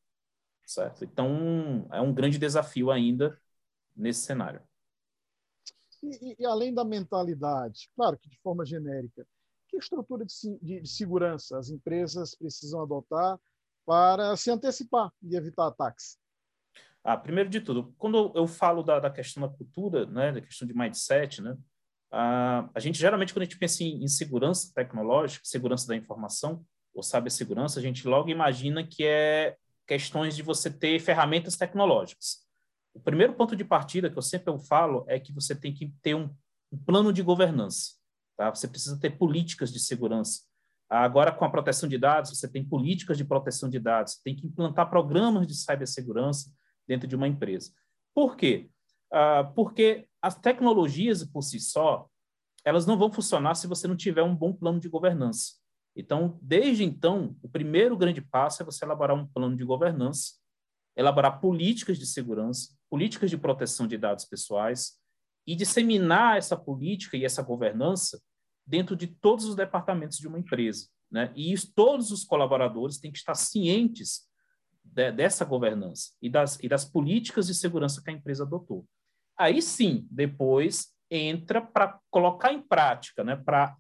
certo? 0.66 1.04
Então, 1.04 1.88
é 1.92 2.00
um 2.00 2.14
grande 2.14 2.38
desafio 2.38 2.92
ainda 2.92 3.40
nesse 3.96 4.22
cenário. 4.22 4.62
E, 6.04 6.36
e, 6.40 6.46
além 6.46 6.74
da 6.74 6.86
mentalidade, 6.86 7.90
claro 7.96 8.18
que 8.18 8.30
de 8.30 8.40
forma 8.40 8.66
genérica, 8.66 9.28
que 9.68 9.78
estrutura 9.78 10.26
de, 10.26 10.34
de, 10.62 10.82
de 10.82 10.90
segurança 10.90 11.58
as 11.58 11.70
empresas 11.70 12.36
precisam 12.36 12.82
adotar 12.82 13.40
para 13.86 14.36
se 14.38 14.50
antecipar 14.50 15.12
e 15.22 15.36
evitar 15.36 15.68
ataques? 15.68 16.18
Ah, 17.10 17.18
primeiro 17.18 17.50
de 17.50 17.60
tudo, 17.60 17.92
quando 17.98 18.32
eu 18.36 18.46
falo 18.46 18.84
da, 18.84 19.00
da 19.00 19.10
questão 19.10 19.42
da 19.42 19.50
cultura, 19.50 20.06
né, 20.06 20.32
da 20.32 20.42
questão 20.42 20.68
de 20.68 20.76
mindset, 20.76 21.42
né, 21.42 21.58
a, 22.12 22.70
a 22.72 22.80
gente 22.80 23.00
geralmente 23.00 23.34
quando 23.34 23.42
a 23.42 23.46
gente 23.46 23.58
pensa 23.58 23.84
em, 23.84 24.04
em, 24.04 24.08
segurança 24.08 24.72
tecnológica, 24.76 25.44
segurança 25.44 25.88
da 25.88 25.96
informação 25.96 26.64
ou 26.94 27.02
cibersegurança, 27.02 27.80
a 27.80 27.82
gente 27.82 28.08
logo 28.08 28.30
imagina 28.30 28.86
que 28.86 29.04
é 29.04 29.58
questões 29.88 30.36
de 30.36 30.44
você 30.44 30.70
ter 30.70 31.00
ferramentas 31.00 31.58
tecnológicas. 31.58 32.48
O 32.94 33.00
primeiro 33.00 33.34
ponto 33.34 33.56
de 33.56 33.66
partida 33.66 34.08
que 34.08 34.18
eu 34.20 34.22
sempre 34.22 34.56
falo 34.68 35.04
é 35.08 35.20
que 35.20 35.34
você 35.34 35.56
tem 35.56 35.74
que 35.74 35.92
ter 36.04 36.14
um, 36.14 36.32
um 36.72 36.78
plano 36.78 37.12
de 37.12 37.24
governança. 37.24 37.94
Tá? 38.38 38.54
Você 38.54 38.68
precisa 38.68 39.00
ter 39.00 39.18
políticas 39.18 39.74
de 39.74 39.80
segurança 39.80 40.42
Agora, 40.90 41.32
com 41.32 41.46
a 41.46 41.50
proteção 41.52 41.88
de 41.88 42.00
dados, 42.00 42.32
você 42.32 42.48
tem 42.48 42.66
políticas 42.66 43.16
de 43.16 43.24
proteção 43.24 43.70
de 43.70 43.78
dados, 43.78 44.16
tem 44.24 44.36
que 44.36 44.48
implantar 44.48 44.90
programas 44.90 45.46
de 45.46 45.54
cibersegurança 45.54 46.52
dentro 46.90 47.08
de 47.08 47.16
uma 47.16 47.28
empresa. 47.28 47.72
Por 48.16 48.36
quê? 48.36 48.68
Uh, 49.14 49.54
porque 49.54 50.08
as 50.20 50.34
tecnologias, 50.34 51.24
por 51.24 51.44
si 51.44 51.60
só, 51.60 52.10
elas 52.66 52.88
não 52.88 52.98
vão 52.98 53.12
funcionar 53.12 53.54
se 53.54 53.68
você 53.68 53.88
não 53.88 53.96
tiver 53.96 54.24
um 54.24 54.36
bom 54.36 54.52
plano 54.52 54.80
de 54.80 54.90
governança. 54.90 55.54
Então, 55.96 56.40
desde 56.42 56.84
então, 56.84 57.38
o 57.44 57.48
primeiro 57.48 57.96
grande 57.96 58.22
passo 58.22 58.64
é 58.64 58.66
você 58.66 58.84
elaborar 58.84 59.16
um 59.16 59.28
plano 59.28 59.56
de 59.56 59.64
governança, 59.64 60.34
elaborar 60.98 61.40
políticas 61.40 62.00
de 62.00 62.08
segurança, 62.08 62.76
políticas 62.90 63.30
de 63.30 63.38
proteção 63.38 63.88
de 63.88 63.98
dados 63.98 64.26
pessoais 64.26 64.98
e 65.46 65.56
disseminar 65.56 66.38
essa 66.38 66.58
política 66.58 67.16
e 67.16 67.24
essa 67.24 67.44
governança 67.44 68.20
dentro 68.66 68.96
de 68.96 69.08
todos 69.08 69.46
os 69.46 69.56
departamentos 69.56 70.18
de 70.18 70.28
uma 70.28 70.40
empresa. 70.40 70.88
Né? 71.12 71.32
E 71.36 71.54
isso, 71.54 71.72
todos 71.76 72.12
os 72.12 72.24
colaboradores 72.24 72.98
têm 72.98 73.12
que 73.12 73.20
estar 73.20 73.36
cientes 73.36 74.29
de, 74.84 75.12
dessa 75.12 75.46
governança 75.46 76.12
e 76.22 76.30
das, 76.30 76.60
e 76.62 76.68
das 76.68 76.86
políticas 76.86 77.48
de 77.48 77.54
segurança 77.54 78.02
que 78.04 78.10
a 78.10 78.14
empresa 78.14 78.44
adotou. 78.44 78.86
Aí 79.38 79.62
sim, 79.62 80.08
depois 80.12 80.94
entra 81.10 81.62
para 81.62 82.00
colocar 82.10 82.54
em 82.54 82.62
prática, 82.62 83.24
né? 83.24 83.36
para 83.36 83.76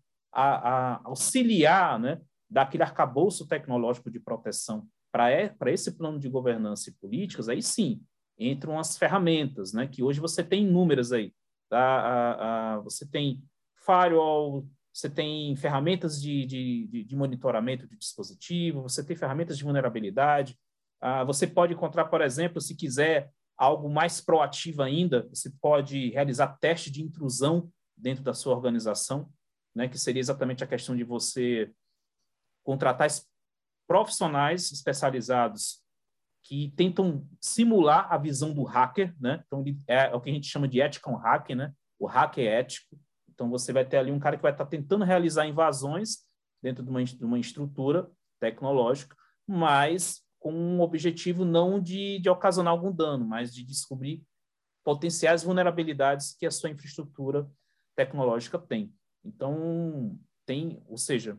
auxiliar 1.03 1.99
né? 1.99 2.21
daquele 2.49 2.83
arcabouço 2.83 3.47
tecnológico 3.47 4.09
de 4.09 4.19
proteção 4.19 4.87
para 5.11 5.31
é, 5.31 5.55
esse 5.67 5.91
plano 5.91 6.19
de 6.19 6.29
governança 6.29 6.89
e 6.89 6.93
políticas, 6.93 7.49
aí 7.49 7.61
sim 7.61 8.01
entram 8.37 8.79
as 8.79 8.97
ferramentas, 8.97 9.73
né? 9.73 9.87
que 9.87 10.01
hoje 10.01 10.19
você 10.19 10.43
tem 10.43 10.63
inúmeras 10.63 11.11
aí. 11.11 11.33
Tá? 11.69 11.79
A, 11.79 12.75
a, 12.75 12.79
você 12.79 13.05
tem 13.05 13.43
firewall, 13.75 14.65
você 14.93 15.09
tem 15.09 15.55
ferramentas 15.55 16.21
de, 16.21 16.45
de, 16.45 17.03
de, 17.03 17.15
monitoramento 17.15 17.87
de 17.87 17.97
dispositivo, 17.97 18.81
você 18.81 19.03
tem 19.03 19.15
ferramentas 19.15 19.57
de 19.57 19.63
vulnerabilidade. 19.63 20.57
Ah, 21.01 21.23
você 21.23 21.47
pode 21.47 21.73
encontrar, 21.73 22.05
por 22.05 22.21
exemplo, 22.21 22.61
se 22.61 22.75
quiser 22.75 23.31
algo 23.57 23.89
mais 23.89 24.21
proativo 24.21 24.81
ainda, 24.81 25.27
você 25.29 25.51
pode 25.61 26.09
realizar 26.09 26.57
teste 26.59 26.91
de 26.91 27.03
intrusão 27.03 27.69
dentro 27.95 28.23
da 28.23 28.33
sua 28.33 28.55
organização, 28.55 29.29
né, 29.75 29.87
que 29.87 29.97
seria 29.97 30.19
exatamente 30.19 30.63
a 30.63 30.67
questão 30.67 30.95
de 30.95 31.03
você 31.03 31.71
contratar 32.63 33.09
profissionais 33.87 34.71
especializados 34.71 35.81
que 36.43 36.71
tentam 36.75 37.27
simular 37.39 38.11
a 38.11 38.17
visão 38.17 38.53
do 38.53 38.63
hacker, 38.63 39.15
né? 39.19 39.43
Então 39.45 39.63
é 39.87 40.13
o 40.15 40.21
que 40.21 40.29
a 40.29 40.33
gente 40.33 40.47
chama 40.47 40.67
de 40.67 40.79
ethical 40.79 41.15
hacker, 41.15 41.55
né? 41.55 41.73
O 41.99 42.07
hacker 42.07 42.45
é 42.45 42.59
ético. 42.59 42.97
Então, 43.39 43.49
você 43.49 43.71
vai 43.71 43.85
ter 43.85 43.97
ali 43.97 44.11
um 44.11 44.19
cara 44.19 44.35
que 44.35 44.43
vai 44.43 44.51
estar 44.51 44.65
tentando 44.65 45.05
realizar 45.05 45.45
invasões 45.45 46.25
dentro 46.61 46.83
de 46.83 46.89
uma, 46.89 47.03
de 47.03 47.23
uma 47.23 47.39
estrutura 47.39 48.09
tecnológica, 48.39 49.15
mas 49.47 50.21
com 50.39 50.53
um 50.53 50.81
objetivo 50.81 51.43
não 51.43 51.79
de, 51.79 52.19
de 52.19 52.29
ocasionar 52.29 52.71
algum 52.71 52.91
dano, 52.91 53.25
mas 53.25 53.53
de 53.53 53.63
descobrir 53.63 54.23
potenciais 54.83 55.43
vulnerabilidades 55.43 56.33
que 56.33 56.45
a 56.45 56.51
sua 56.51 56.69
infraestrutura 56.69 57.49
tecnológica 57.95 58.57
tem. 58.57 58.93
Então, 59.23 60.17
tem, 60.45 60.81
ou 60.87 60.97
seja, 60.97 61.37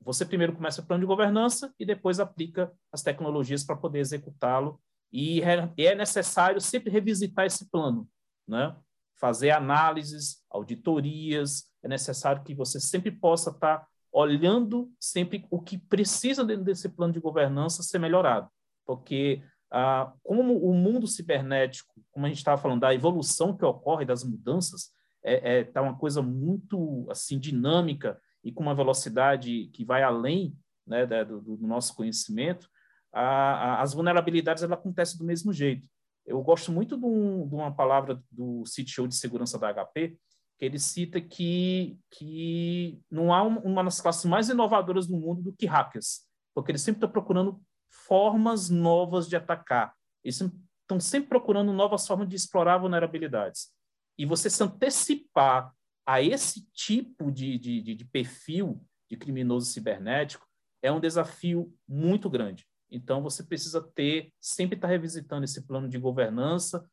você 0.00 0.24
primeiro 0.24 0.54
começa 0.54 0.80
o 0.80 0.86
plano 0.86 1.02
de 1.02 1.06
governança 1.06 1.74
e 1.78 1.84
depois 1.84 2.18
aplica 2.18 2.72
as 2.90 3.02
tecnologias 3.02 3.62
para 3.62 3.76
poder 3.76 3.98
executá-lo. 3.98 4.80
E 5.12 5.42
é 5.42 5.94
necessário 5.94 6.60
sempre 6.60 6.90
revisitar 6.90 7.44
esse 7.44 7.68
plano, 7.68 8.08
né? 8.48 8.74
fazer 9.20 9.50
análises, 9.50 10.42
auditorias. 10.48 11.66
É 11.82 11.88
necessário 11.88 12.42
que 12.42 12.54
você 12.54 12.80
sempre 12.80 13.10
possa 13.10 13.50
estar 13.50 13.86
olhando 14.12 14.90
sempre 14.98 15.46
o 15.50 15.60
que 15.60 15.78
precisa 15.78 16.44
dentro 16.44 16.64
desse 16.64 16.88
plano 16.88 17.12
de 17.12 17.20
governança 17.20 17.82
ser 17.82 17.98
melhorado, 17.98 18.48
porque 18.84 19.42
ah, 19.70 20.12
como 20.22 20.58
o 20.58 20.74
mundo 20.74 21.06
cibernético, 21.06 22.02
como 22.10 22.26
a 22.26 22.28
gente 22.28 22.38
estava 22.38 22.60
falando 22.60 22.80
da 22.80 22.94
evolução 22.94 23.56
que 23.56 23.64
ocorre 23.64 24.04
das 24.04 24.24
mudanças, 24.24 24.90
é, 25.22 25.58
é 25.58 25.64
tá 25.64 25.80
uma 25.80 25.96
coisa 25.96 26.20
muito 26.22 27.06
assim 27.08 27.38
dinâmica 27.38 28.20
e 28.42 28.50
com 28.50 28.62
uma 28.62 28.74
velocidade 28.74 29.70
que 29.72 29.84
vai 29.84 30.02
além 30.02 30.56
né, 30.86 31.06
do, 31.24 31.40
do, 31.40 31.66
nosso 31.66 31.94
conhecimento, 31.94 32.68
a, 33.12 33.22
a, 33.22 33.82
as 33.82 33.94
vulnerabilidades 33.94 34.62
ela 34.62 34.74
acontecem 34.74 35.18
do 35.18 35.24
mesmo 35.24 35.52
jeito. 35.52 35.86
Eu 36.26 36.42
gosto 36.42 36.72
muito 36.72 36.96
de, 36.96 37.04
um, 37.04 37.46
de 37.46 37.54
uma 37.54 37.72
palavra 37.72 38.22
do 38.30 38.64
CTO 38.64 39.06
de 39.06 39.14
segurança 39.14 39.58
da 39.58 39.72
HP, 39.72 40.18
ele 40.60 40.78
cita 40.78 41.20
que, 41.20 41.98
que 42.10 43.00
não 43.10 43.32
há 43.32 43.42
uma 43.42 43.82
das 43.82 44.00
classes 44.00 44.26
mais 44.26 44.50
inovadoras 44.50 45.06
do 45.06 45.16
mundo 45.16 45.42
do 45.42 45.52
que 45.54 45.64
hackers, 45.64 46.26
porque 46.54 46.70
eles 46.70 46.82
sempre 46.82 46.98
estão 46.98 47.10
procurando 47.10 47.60
formas 47.88 48.68
novas 48.68 49.26
de 49.26 49.36
atacar. 49.36 49.94
Eles 50.22 50.38
estão 50.38 51.00
sempre 51.00 51.30
procurando 51.30 51.72
novas 51.72 52.06
formas 52.06 52.28
de 52.28 52.36
explorar 52.36 52.76
vulnerabilidades. 52.76 53.70
E 54.18 54.26
você 54.26 54.50
se 54.50 54.62
antecipar 54.62 55.74
a 56.04 56.20
esse 56.20 56.68
tipo 56.72 57.32
de, 57.32 57.58
de, 57.58 57.80
de, 57.80 57.94
de 57.94 58.04
perfil 58.04 58.84
de 59.08 59.16
criminoso 59.16 59.66
cibernético 59.66 60.46
é 60.82 60.92
um 60.92 61.00
desafio 61.00 61.72
muito 61.88 62.28
grande. 62.28 62.66
Então, 62.90 63.22
você 63.22 63.42
precisa 63.42 63.80
ter, 63.94 64.32
sempre 64.40 64.74
estar 64.76 64.88
revisitando 64.88 65.44
esse 65.44 65.62
plano 65.66 65.88
de 65.88 65.98
governança, 65.98 66.84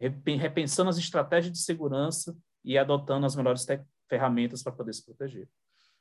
repensando 0.00 0.90
as 0.90 0.98
estratégias 0.98 1.52
de 1.52 1.58
segurança 1.58 2.36
e 2.64 2.78
adotando 2.78 3.26
as 3.26 3.36
melhores 3.36 3.66
ferramentas 4.08 4.62
para 4.62 4.72
poder 4.72 4.92
se 4.92 5.04
proteger. 5.04 5.48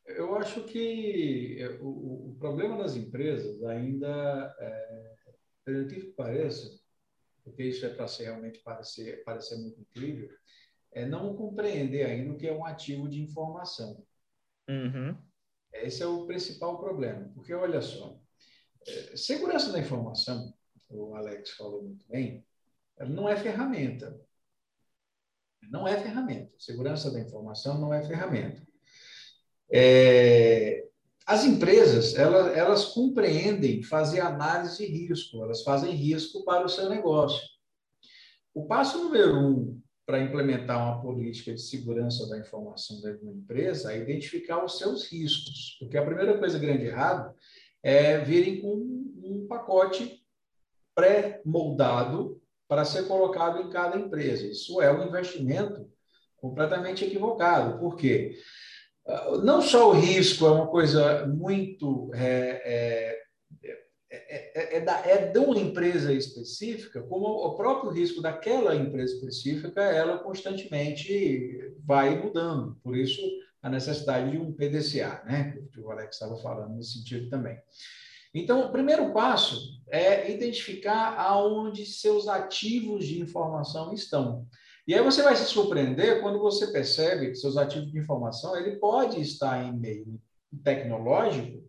Eu 0.05 0.35
acho 0.35 0.63
que 0.63 1.57
é, 1.59 1.77
o, 1.81 2.31
o 2.31 2.35
problema 2.39 2.77
das 2.77 2.95
empresas 2.95 3.63
ainda, 3.63 4.55
é, 4.59 5.15
pelo 5.63 5.87
que 5.87 6.01
pareça, 6.11 6.79
porque 7.43 7.63
isso 7.63 7.85
é 7.85 7.89
para 7.89 8.07
ser 8.07 8.25
realmente 8.25 8.59
parecer, 8.59 9.23
parecer 9.23 9.57
muito 9.57 9.79
incrível, 9.79 10.29
é 10.91 11.05
não 11.05 11.35
compreender 11.35 12.05
ainda 12.05 12.33
o 12.33 12.37
que 12.37 12.47
é 12.47 12.53
um 12.53 12.65
ativo 12.65 13.07
de 13.09 13.21
informação. 13.21 14.05
Uhum. 14.69 15.17
Esse 15.73 16.03
é 16.03 16.05
o 16.05 16.25
principal 16.25 16.79
problema, 16.79 17.29
porque 17.33 17.53
olha 17.53 17.81
só, 17.81 18.19
segurança 19.15 19.71
da 19.71 19.79
informação, 19.79 20.53
o 20.89 21.15
Alex 21.15 21.51
falou 21.51 21.83
muito 21.83 22.07
bem, 22.07 22.45
não 22.99 23.27
é 23.27 23.35
ferramenta. 23.35 24.19
Não 25.69 25.87
é 25.87 25.97
ferramenta. 25.97 26.51
Segurança 26.57 27.11
da 27.11 27.19
informação 27.19 27.79
não 27.79 27.93
é 27.93 28.03
ferramenta. 28.03 28.61
É, 29.71 30.85
as 31.25 31.45
empresas, 31.45 32.15
elas, 32.15 32.55
elas 32.55 32.85
compreendem 32.85 33.81
fazer 33.81 34.19
análise 34.19 34.85
de 34.85 35.07
risco, 35.07 35.41
elas 35.43 35.63
fazem 35.63 35.91
risco 35.91 36.43
para 36.43 36.65
o 36.65 36.69
seu 36.69 36.89
negócio. 36.89 37.41
O 38.53 38.65
passo 38.65 39.03
número 39.03 39.35
um 39.35 39.81
para 40.05 40.21
implementar 40.21 40.77
uma 40.77 41.01
política 41.01 41.53
de 41.53 41.61
segurança 41.61 42.27
da 42.27 42.37
informação 42.37 43.01
da 43.01 43.11
empresa 43.11 43.93
é 43.93 44.01
identificar 44.01 44.63
os 44.63 44.77
seus 44.77 45.09
riscos, 45.09 45.77
porque 45.79 45.97
a 45.97 46.05
primeira 46.05 46.37
coisa 46.37 46.59
grande 46.59 46.85
errado 46.85 47.33
é 47.81 48.19
virem 48.19 48.61
com 48.61 48.75
um 48.75 49.47
pacote 49.47 50.21
pré-moldado 50.93 52.41
para 52.73 52.85
ser 52.85 53.07
colocado 53.07 53.61
em 53.61 53.69
cada 53.69 53.95
empresa. 53.95 54.47
Isso 54.47 54.81
é 54.81 54.91
um 54.91 55.05
investimento 55.05 55.87
completamente 56.35 57.05
equivocado. 57.05 57.77
Por 57.77 57.95
quê? 57.95 58.35
Ah, 59.07 59.37
não 59.43 59.61
só 59.61 59.91
o 59.91 59.93
risco 59.93 60.47
é 60.47 60.51
uma 60.51 60.65
coisa 60.65 61.27
muito 61.27 62.09
é, 62.15 63.21
é, 63.61 63.79
é, 64.09 64.77
é, 64.77 64.81
da, 64.81 65.05
é 65.05 65.27
de 65.31 65.37
uma 65.37 65.59
empresa 65.59 66.11
específica, 66.11 67.03
como 67.03 67.27
o 67.45 67.55
próprio 67.55 67.91
risco 67.91 68.23
daquela 68.23 68.75
empresa 68.75 69.13
específica, 69.13 69.79
ela 69.83 70.17
constantemente 70.17 71.75
vai 71.85 72.19
mudando. 72.19 72.75
Por 72.83 72.97
isso, 72.97 73.21
a 73.61 73.69
necessidade 73.69 74.31
de 74.31 74.39
um 74.39 74.51
PDCA, 74.51 75.21
né? 75.27 75.59
que 75.71 75.79
o 75.79 75.91
Alex 75.91 76.15
estava 76.15 76.35
falando 76.37 76.73
nesse 76.73 76.93
sentido 76.93 77.29
também. 77.29 77.55
Então, 78.33 78.65
o 78.65 78.71
primeiro 78.71 79.13
passo 79.13 79.79
é 79.89 80.31
identificar 80.31 81.15
aonde 81.19 81.85
seus 81.85 82.27
ativos 82.27 83.05
de 83.05 83.19
informação 83.19 83.93
estão. 83.93 84.47
E 84.87 84.93
aí 84.93 85.03
você 85.03 85.21
vai 85.21 85.35
se 85.35 85.45
surpreender 85.45 86.21
quando 86.21 86.39
você 86.39 86.67
percebe 86.71 87.29
que 87.29 87.35
seus 87.35 87.55
ativos 87.55 87.91
de 87.91 87.99
informação 87.99 88.57
ele 88.57 88.77
pode 88.77 89.21
estar 89.21 89.63
em 89.63 89.77
meio 89.77 90.19
tecnológico, 90.63 91.63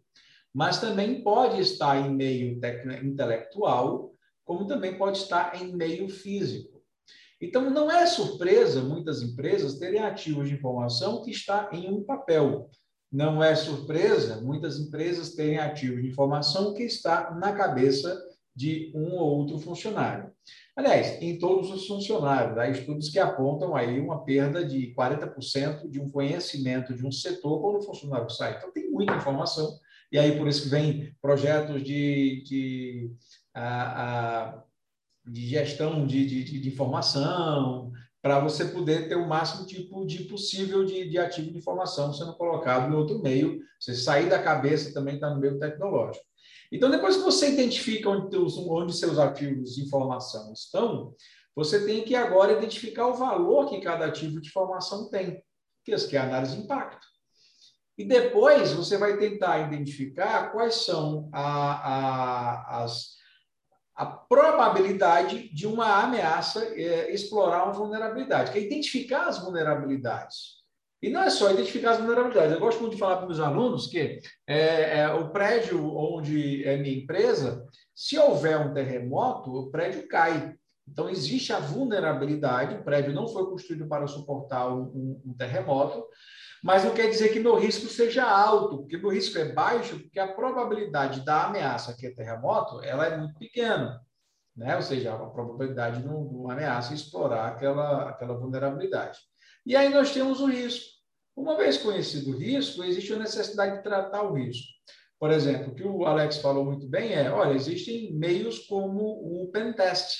mas 0.52 0.80
também 0.80 1.22
pode 1.22 1.60
estar 1.60 1.98
em 1.98 2.14
meio 2.14 2.58
intelectual, 3.02 4.14
como 4.44 4.66
também 4.66 4.96
pode 4.96 5.18
estar 5.18 5.60
em 5.60 5.76
meio 5.76 6.08
físico. 6.08 6.82
Então, 7.40 7.68
não 7.68 7.90
é 7.90 8.06
surpresa 8.06 8.80
muitas 8.80 9.20
empresas 9.20 9.78
terem 9.78 10.00
ativos 10.00 10.48
de 10.48 10.54
informação 10.54 11.22
que 11.22 11.30
está 11.30 11.68
em 11.72 11.90
um 11.90 12.02
papel. 12.02 12.70
Não 13.14 13.40
é 13.40 13.54
surpresa 13.54 14.40
muitas 14.40 14.76
empresas 14.76 15.36
terem 15.36 15.58
ativos 15.58 16.02
de 16.02 16.08
informação 16.08 16.74
que 16.74 16.82
está 16.82 17.30
na 17.30 17.52
cabeça 17.52 18.20
de 18.56 18.90
um 18.92 19.12
ou 19.12 19.38
outro 19.38 19.56
funcionário. 19.60 20.32
Aliás, 20.76 21.22
em 21.22 21.38
todos 21.38 21.70
os 21.70 21.86
funcionários, 21.86 22.58
há 22.58 22.68
estudos 22.68 23.08
que 23.08 23.20
apontam 23.20 23.76
aí 23.76 24.00
uma 24.00 24.24
perda 24.24 24.64
de 24.64 24.92
40% 24.98 25.88
de 25.88 26.00
um 26.00 26.10
conhecimento 26.10 26.92
de 26.92 27.06
um 27.06 27.12
setor 27.12 27.60
quando 27.60 27.76
o 27.76 27.82
funcionário 27.82 28.28
sai. 28.30 28.56
Então, 28.56 28.72
tem 28.72 28.90
muita 28.90 29.14
informação, 29.14 29.78
e 30.10 30.18
aí 30.18 30.36
por 30.36 30.48
isso 30.48 30.64
que 30.64 30.68
vem 30.70 31.14
projetos 31.22 31.84
de, 31.84 32.42
de, 32.42 33.12
a, 33.54 34.46
a, 34.46 34.62
de 35.24 35.46
gestão 35.46 36.04
de, 36.04 36.26
de, 36.26 36.60
de 36.60 36.68
informação, 36.68 37.92
para 38.24 38.40
você 38.40 38.64
poder 38.64 39.06
ter 39.06 39.16
o 39.16 39.28
máximo 39.28 39.66
tipo 39.66 40.06
de 40.06 40.24
possível 40.24 40.82
de, 40.82 41.10
de 41.10 41.18
ativo 41.18 41.50
de 41.50 41.58
informação 41.58 42.10
sendo 42.10 42.32
colocado 42.32 42.90
em 42.90 42.96
outro 42.96 43.18
meio. 43.18 43.60
Você 43.78 43.94
sair 43.94 44.30
da 44.30 44.42
cabeça 44.42 44.94
também 44.94 45.16
está 45.16 45.28
no 45.28 45.38
meio 45.38 45.58
tecnológico. 45.58 46.24
Então, 46.72 46.90
depois 46.90 47.18
que 47.18 47.22
você 47.22 47.50
identifica 47.50 48.08
onde, 48.08 48.34
onde 48.34 48.96
seus 48.96 49.18
ativos 49.18 49.74
de 49.74 49.82
informação 49.82 50.54
estão, 50.54 51.14
você 51.54 51.84
tem 51.84 52.02
que 52.02 52.14
agora 52.14 52.54
identificar 52.54 53.08
o 53.08 53.14
valor 53.14 53.68
que 53.68 53.82
cada 53.82 54.06
ativo 54.06 54.40
de 54.40 54.48
informação 54.48 55.10
tem, 55.10 55.42
que 55.84 55.92
é 55.92 56.16
a 56.16 56.24
análise 56.24 56.56
de 56.56 56.62
impacto. 56.62 57.06
E 57.98 58.06
depois 58.06 58.72
você 58.72 58.96
vai 58.96 59.18
tentar 59.18 59.70
identificar 59.70 60.50
quais 60.50 60.76
são 60.76 61.28
a, 61.30 61.42
a, 61.42 62.84
as, 62.84 63.16
a 63.96 64.04
probabilidade 64.04 65.48
de 65.54 65.66
uma 65.66 66.02
ameaça 66.02 66.64
é, 66.74 67.12
explorar 67.12 67.64
uma 67.64 67.72
vulnerabilidade, 67.72 68.50
que 68.50 68.58
é 68.58 68.62
identificar 68.62 69.28
as 69.28 69.38
vulnerabilidades. 69.38 70.64
E 71.00 71.10
não 71.10 71.22
é 71.22 71.30
só 71.30 71.50
identificar 71.50 71.92
as 71.92 71.98
vulnerabilidades. 71.98 72.52
Eu 72.52 72.60
gosto 72.60 72.80
muito 72.80 72.94
de 72.94 72.98
falar 72.98 73.18
para 73.18 73.30
os 73.30 73.38
alunos 73.38 73.86
que 73.86 74.20
é, 74.46 75.00
é, 75.00 75.08
o 75.12 75.28
prédio 75.30 75.94
onde 75.94 76.64
é 76.64 76.76
minha 76.78 76.96
empresa, 76.96 77.64
se 77.94 78.18
houver 78.18 78.58
um 78.58 78.72
terremoto, 78.72 79.52
o 79.52 79.70
prédio 79.70 80.08
cai. 80.08 80.54
Então, 80.88 81.08
existe 81.08 81.52
a 81.52 81.58
vulnerabilidade, 81.58 82.74
o 82.74 82.84
prédio 82.84 83.12
não 83.12 83.28
foi 83.28 83.46
construído 83.46 83.86
para 83.86 84.06
suportar 84.06 84.68
um, 84.68 84.82
um, 84.82 85.22
um 85.26 85.34
terremoto, 85.34 86.04
mas 86.64 86.82
não 86.82 86.94
quer 86.94 87.10
dizer 87.10 87.28
que 87.28 87.40
meu 87.40 87.56
risco 87.56 87.86
seja 87.88 88.24
alto, 88.24 88.78
porque 88.78 88.96
meu 88.96 89.10
risco 89.10 89.36
é 89.36 89.52
baixo, 89.52 89.98
porque 89.98 90.18
a 90.18 90.32
probabilidade 90.32 91.22
da 91.22 91.44
ameaça, 91.44 91.94
que 91.94 92.06
é 92.06 92.10
terremoto, 92.10 92.82
ela 92.82 93.06
é 93.06 93.18
muito 93.18 93.38
pequena. 93.38 94.00
Né? 94.56 94.74
Ou 94.74 94.80
seja, 94.80 95.12
a 95.12 95.26
probabilidade 95.26 96.00
de 96.00 96.08
uma 96.08 96.54
ameaça 96.54 96.94
explorar 96.94 97.48
aquela, 97.48 98.08
aquela 98.08 98.32
vulnerabilidade. 98.38 99.18
E 99.66 99.76
aí 99.76 99.90
nós 99.90 100.14
temos 100.14 100.40
o 100.40 100.46
risco. 100.46 100.86
Uma 101.36 101.54
vez 101.54 101.76
conhecido 101.76 102.30
o 102.30 102.38
risco, 102.38 102.82
existe 102.82 103.12
a 103.12 103.18
necessidade 103.18 103.76
de 103.76 103.82
tratar 103.82 104.22
o 104.22 104.32
risco. 104.32 104.66
Por 105.20 105.30
exemplo, 105.30 105.70
o 105.70 105.74
que 105.74 105.84
o 105.84 106.06
Alex 106.06 106.38
falou 106.38 106.64
muito 106.64 106.88
bem 106.88 107.12
é, 107.12 107.30
olha, 107.30 107.52
existem 107.52 108.14
meios 108.14 108.60
como 108.60 109.02
o 109.02 109.50
pentest. 109.52 110.14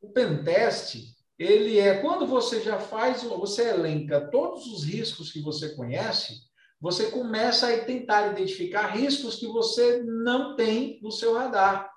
O 0.00 0.10
pentest, 0.10 1.15
ele 1.38 1.78
é 1.78 2.00
quando 2.00 2.26
você 2.26 2.60
já 2.60 2.78
faz, 2.78 3.22
você 3.22 3.68
elenca 3.68 4.28
todos 4.30 4.66
os 4.66 4.84
riscos 4.84 5.30
que 5.30 5.40
você 5.40 5.74
conhece, 5.74 6.40
você 6.80 7.10
começa 7.10 7.72
a 7.72 7.84
tentar 7.84 8.32
identificar 8.32 8.86
riscos 8.86 9.36
que 9.36 9.46
você 9.46 10.02
não 10.02 10.56
tem 10.56 10.98
no 11.02 11.10
seu 11.10 11.34
radar. 11.34 11.90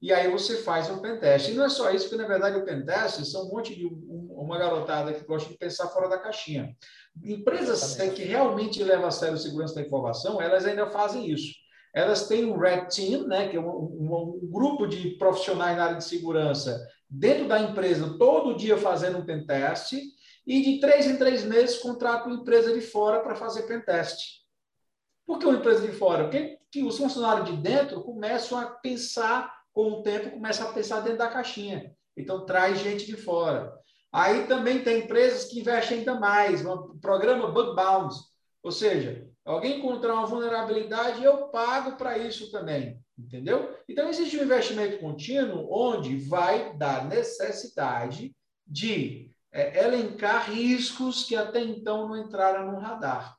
E 0.00 0.12
aí 0.12 0.30
você 0.30 0.58
faz 0.58 0.90
um 0.90 1.00
pentest. 1.00 1.50
E 1.50 1.54
não 1.54 1.64
é 1.64 1.68
só 1.68 1.90
isso, 1.90 2.08
porque 2.08 2.22
na 2.22 2.28
verdade 2.28 2.58
o 2.58 2.64
pentest 2.64 3.24
são 3.24 3.46
um 3.46 3.48
monte 3.48 3.74
de 3.74 3.86
uma 3.86 4.58
garotada 4.58 5.12
que 5.12 5.24
gosta 5.24 5.50
de 5.50 5.58
pensar 5.58 5.88
fora 5.88 6.08
da 6.08 6.18
caixinha. 6.18 6.76
Empresas 7.24 7.96
que 8.14 8.22
realmente 8.22 8.82
levam 8.82 9.06
a 9.06 9.10
sério 9.10 9.34
a 9.34 9.38
segurança 9.38 9.74
da 9.74 9.80
informação, 9.80 10.40
elas 10.40 10.66
ainda 10.66 10.86
fazem 10.90 11.30
isso. 11.30 11.54
Elas 11.94 12.28
têm 12.28 12.44
um 12.44 12.58
Red 12.58 12.88
Team, 12.94 13.26
né, 13.26 13.48
que 13.48 13.56
é 13.56 13.60
um, 13.60 13.70
um, 13.70 14.40
um 14.42 14.50
grupo 14.50 14.86
de 14.86 15.16
profissionais 15.16 15.76
na 15.78 15.84
área 15.84 15.96
de 15.96 16.04
segurança 16.04 16.86
dentro 17.08 17.46
da 17.48 17.60
empresa, 17.60 18.16
todo 18.18 18.56
dia 18.56 18.76
fazendo 18.76 19.18
um 19.18 19.24
pentest, 19.24 19.92
e 20.46 20.62
de 20.62 20.80
três 20.80 21.06
em 21.06 21.16
três 21.16 21.44
meses 21.44 21.78
contratam 21.78 22.30
uma 22.30 22.40
empresa 22.40 22.72
de 22.72 22.80
fora 22.80 23.20
para 23.20 23.34
fazer 23.34 23.62
pentest. 23.62 24.44
Por 25.26 25.38
que 25.38 25.46
uma 25.46 25.58
empresa 25.58 25.84
de 25.84 25.92
fora? 25.92 26.24
Porque 26.24 26.58
que 26.70 26.82
os 26.84 26.96
funcionários 26.96 27.50
de 27.50 27.56
dentro 27.56 28.02
começam 28.02 28.58
a 28.58 28.66
pensar, 28.66 29.52
com 29.72 29.90
o 29.90 30.02
tempo, 30.02 30.30
começam 30.30 30.68
a 30.68 30.72
pensar 30.72 31.00
dentro 31.00 31.18
da 31.18 31.28
caixinha. 31.28 31.92
Então, 32.16 32.46
traz 32.46 32.78
gente 32.78 33.06
de 33.06 33.16
fora. 33.16 33.72
Aí 34.12 34.46
também 34.46 34.82
tem 34.82 35.00
empresas 35.00 35.44
que 35.44 35.60
investem 35.60 35.98
ainda 35.98 36.18
mais, 36.18 36.64
um 36.64 36.98
programa 36.98 37.50
Bug 37.50 37.74
Bounds, 37.74 38.16
ou 38.62 38.70
seja, 38.70 39.28
alguém 39.46 39.78
encontrar 39.78 40.14
uma 40.14 40.26
vulnerabilidade, 40.26 41.22
eu 41.22 41.48
pago 41.48 41.96
para 41.96 42.18
isso 42.18 42.50
também, 42.50 43.00
entendeu? 43.16 43.78
Então, 43.88 44.08
existe 44.08 44.36
um 44.36 44.42
investimento 44.42 44.98
contínuo 44.98 45.68
onde 45.70 46.16
vai 46.16 46.76
dar 46.76 47.06
necessidade 47.06 48.36
de 48.66 49.30
é, 49.52 49.84
elencar 49.84 50.50
riscos 50.50 51.24
que 51.24 51.36
até 51.36 51.62
então 51.62 52.08
não 52.08 52.16
entraram 52.16 52.72
no 52.72 52.78
radar. 52.78 53.36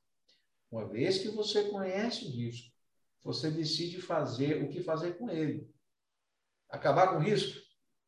Uma 0.71 0.87
vez 0.87 1.19
que 1.19 1.29
você 1.29 1.65
conhece 1.65 2.25
o 2.25 2.31
risco, 2.31 2.73
você 3.21 3.51
decide 3.51 4.01
fazer 4.01 4.63
o 4.63 4.69
que 4.69 4.81
fazer 4.81 5.17
com 5.17 5.29
ele. 5.29 5.69
Acabar 6.69 7.09
com 7.09 7.17
o 7.17 7.21
risco? 7.21 7.59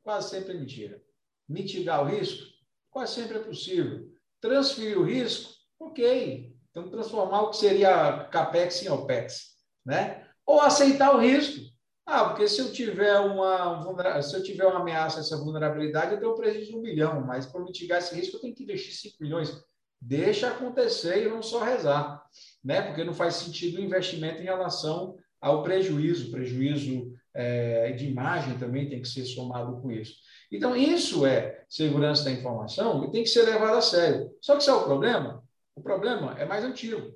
Quase 0.01 0.29
sempre 0.29 0.53
é 0.53 0.57
mentira. 0.57 1.03
Mitigar 1.47 2.03
o 2.03 2.07
risco? 2.07 2.47
Quase 2.89 3.15
sempre 3.15 3.37
é 3.37 3.43
possível. 3.43 4.09
Transferir 4.39 4.97
o 4.97 5.03
risco? 5.03 5.53
Ok. 5.77 6.48
Então, 6.79 6.89
transformar 6.89 7.41
o 7.41 7.49
que 7.49 7.57
seria 7.57 8.25
CAPEX 8.31 8.83
em 8.83 8.89
OPEX. 8.89 9.55
Né? 9.85 10.25
Ou 10.45 10.61
aceitar 10.61 11.15
o 11.15 11.19
risco. 11.19 11.69
Ah, 12.05 12.25
porque 12.25 12.47
se 12.47 12.59
eu 12.59 12.71
tiver 12.71 13.19
uma, 13.19 14.23
se 14.23 14.35
eu 14.35 14.41
tiver 14.41 14.65
uma 14.65 14.79
ameaça, 14.79 15.19
essa 15.19 15.37
vulnerabilidade, 15.37 16.13
eu 16.13 16.19
tenho 16.19 16.35
prejuízo 16.35 16.71
de 16.71 16.75
um 16.75 16.81
milhão, 16.81 17.21
mas 17.21 17.45
para 17.45 17.61
mitigar 17.61 17.99
esse 17.99 18.15
risco 18.15 18.37
eu 18.37 18.41
tenho 18.41 18.55
que 18.55 18.63
investir 18.63 18.93
5 18.93 19.17
milhões. 19.21 19.63
Deixa 20.01 20.47
acontecer 20.47 21.25
e 21.25 21.29
não 21.29 21.43
só 21.43 21.63
rezar, 21.63 22.23
né? 22.63 22.81
porque 22.81 23.03
não 23.03 23.13
faz 23.13 23.35
sentido 23.35 23.77
o 23.77 23.83
investimento 23.83 24.41
em 24.41 24.45
relação 24.45 25.17
ao 25.39 25.61
prejuízo. 25.61 26.31
Prejuízo 26.31 27.13
é, 27.33 27.91
de 27.91 28.07
imagem 28.07 28.57
também 28.57 28.89
tem 28.89 29.01
que 29.01 29.07
ser 29.07 29.25
somado 29.25 29.79
com 29.79 29.91
isso. 29.91 30.15
Então, 30.51 30.75
isso 30.75 31.25
é 31.27 31.63
segurança 31.69 32.23
da 32.23 32.31
informação 32.31 33.05
e 33.05 33.11
tem 33.11 33.23
que 33.23 33.29
ser 33.29 33.43
levado 33.43 33.77
a 33.77 33.81
sério. 33.81 34.31
Só 34.41 34.57
que 34.57 34.65
qual 34.65 34.79
é 34.79 34.81
o 34.81 34.85
problema? 34.85 35.43
O 35.79 35.81
problema 35.81 36.37
é 36.37 36.45
mais 36.45 36.63
antigo. 36.65 37.13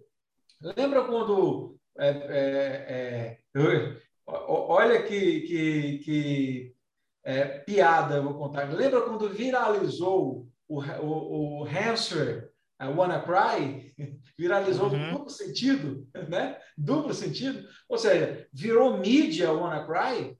Lembra 0.62 1.04
quando. 1.04 1.78
É, 2.00 2.08
é, 2.08 3.40
é, 3.60 3.98
olha 4.26 5.04
que, 5.04 5.42
que, 5.42 5.98
que 6.00 6.76
é, 7.26 7.44
piada 7.60 8.16
eu 8.16 8.24
vou 8.24 8.36
contar. 8.36 8.74
Lembra 8.74 9.02
quando 9.02 9.30
viralizou 9.30 10.48
o, 10.68 10.80
o, 10.82 11.60
o 11.60 11.64
hamster 11.64 12.52
a 12.80 12.90
WannaCry, 12.90 13.94
viralizou 14.40 14.90
uhum. 14.90 15.12
duplo 15.12 15.30
sentido, 15.30 16.08
né? 16.30 16.58
Duplo 16.78 17.14
sentido. 17.14 17.68
Ou 17.90 17.98
seja, 17.98 18.48
virou 18.54 18.98
mídia 18.98 19.52
WannaCry. 19.52 20.38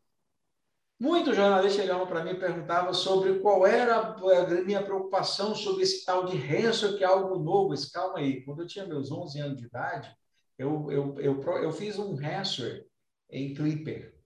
Muitos 1.04 1.36
jornalistas 1.36 1.82
chegavam 1.82 2.08
para 2.08 2.24
mim 2.24 2.30
e 2.30 2.40
perguntavam 2.40 2.94
sobre 2.94 3.38
qual 3.40 3.68
era 3.68 4.16
a 4.16 4.64
minha 4.64 4.82
preocupação 4.82 5.54
sobre 5.54 5.84
esse 5.84 6.06
tal 6.06 6.26
de 6.26 6.38
ransom, 6.38 6.96
que 6.96 7.04
é 7.04 7.06
algo 7.06 7.44
novo. 7.44 7.72
Mas 7.72 7.92
calma 7.92 8.20
aí, 8.20 8.42
quando 8.46 8.62
eu 8.62 8.68
tinha 8.68 8.88
meus 8.88 9.12
11 9.12 9.38
anos 9.42 9.58
de 9.58 9.66
idade, 9.66 10.16
eu, 10.58 10.90
eu, 10.90 11.20
eu, 11.20 11.44
eu 11.58 11.72
fiz 11.74 12.00
um 12.00 12.16
ransomware 12.16 12.88
em 13.30 13.54
Clipper. 13.54 14.18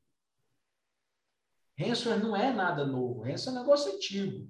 Ransomware 1.80 2.24
não 2.24 2.36
é 2.36 2.54
nada 2.54 2.86
novo, 2.86 3.24
ransomware 3.24 3.58
é 3.58 3.60
um 3.60 3.64
negócio 3.64 3.96
antigo. 3.96 4.48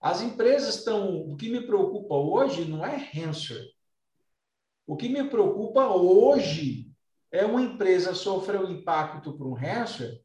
As 0.00 0.22
empresas 0.22 0.76
estão. 0.76 1.30
O 1.30 1.36
que 1.36 1.50
me 1.50 1.66
preocupa 1.66 2.14
hoje 2.14 2.64
não 2.64 2.82
é 2.82 2.96
ransomware. 2.96 3.68
O 4.86 4.96
que 4.96 5.10
me 5.10 5.28
preocupa 5.28 5.88
hoje 5.88 6.90
é 7.32 7.44
uma 7.44 7.62
empresa 7.62 8.12
um 8.60 8.70
impacto 8.70 9.32
por 9.32 9.46
um 9.46 9.54
ransomware 9.54 10.20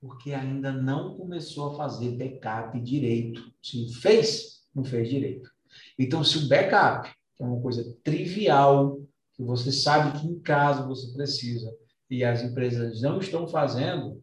porque 0.00 0.32
ainda 0.32 0.72
não 0.72 1.16
começou 1.16 1.72
a 1.72 1.76
fazer 1.76 2.12
backup 2.12 2.80
direito. 2.80 3.52
Se 3.62 3.92
fez, 4.00 4.62
não 4.74 4.82
fez 4.82 5.08
direito. 5.08 5.50
Então, 5.98 6.24
se 6.24 6.38
o 6.38 6.48
backup, 6.48 7.14
que 7.36 7.42
é 7.42 7.46
uma 7.46 7.60
coisa 7.60 7.96
trivial, 8.02 8.98
que 9.34 9.42
você 9.42 9.70
sabe 9.70 10.18
que 10.18 10.26
em 10.26 10.40
casa 10.40 10.86
você 10.86 11.12
precisa, 11.12 11.70
e 12.08 12.24
as 12.24 12.42
empresas 12.42 13.02
não 13.02 13.18
estão 13.18 13.46
fazendo, 13.46 14.22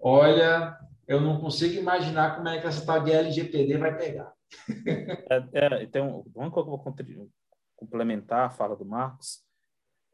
olha, 0.00 0.76
eu 1.06 1.20
não 1.20 1.38
consigo 1.38 1.74
imaginar 1.74 2.36
como 2.36 2.48
é 2.48 2.60
que 2.60 2.66
essa 2.66 2.84
tal 2.84 3.04
de 3.04 3.12
LGPD 3.12 3.76
vai 3.76 3.96
pegar. 3.96 4.32
É, 5.30 5.44
é, 5.52 5.82
então, 5.82 6.24
uma 6.34 6.50
coisa 6.50 6.66
que 6.66 6.74
eu 6.74 7.16
vou 7.16 7.28
complementar 7.76 8.46
a 8.46 8.50
fala 8.50 8.74
do 8.74 8.84
Marcos, 8.84 9.42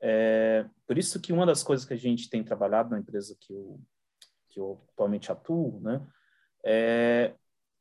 é, 0.00 0.66
por 0.86 0.98
isso 0.98 1.20
que 1.20 1.32
uma 1.32 1.46
das 1.46 1.62
coisas 1.62 1.86
que 1.86 1.94
a 1.94 1.98
gente 1.98 2.28
tem 2.28 2.42
trabalhado 2.44 2.90
na 2.90 2.98
empresa 2.98 3.36
que 3.40 3.52
eu, 3.52 3.80
que 4.50 4.60
eu 4.60 4.82
atualmente 4.92 5.32
atuo, 5.32 5.80
né, 5.80 6.06
é, 6.64 7.34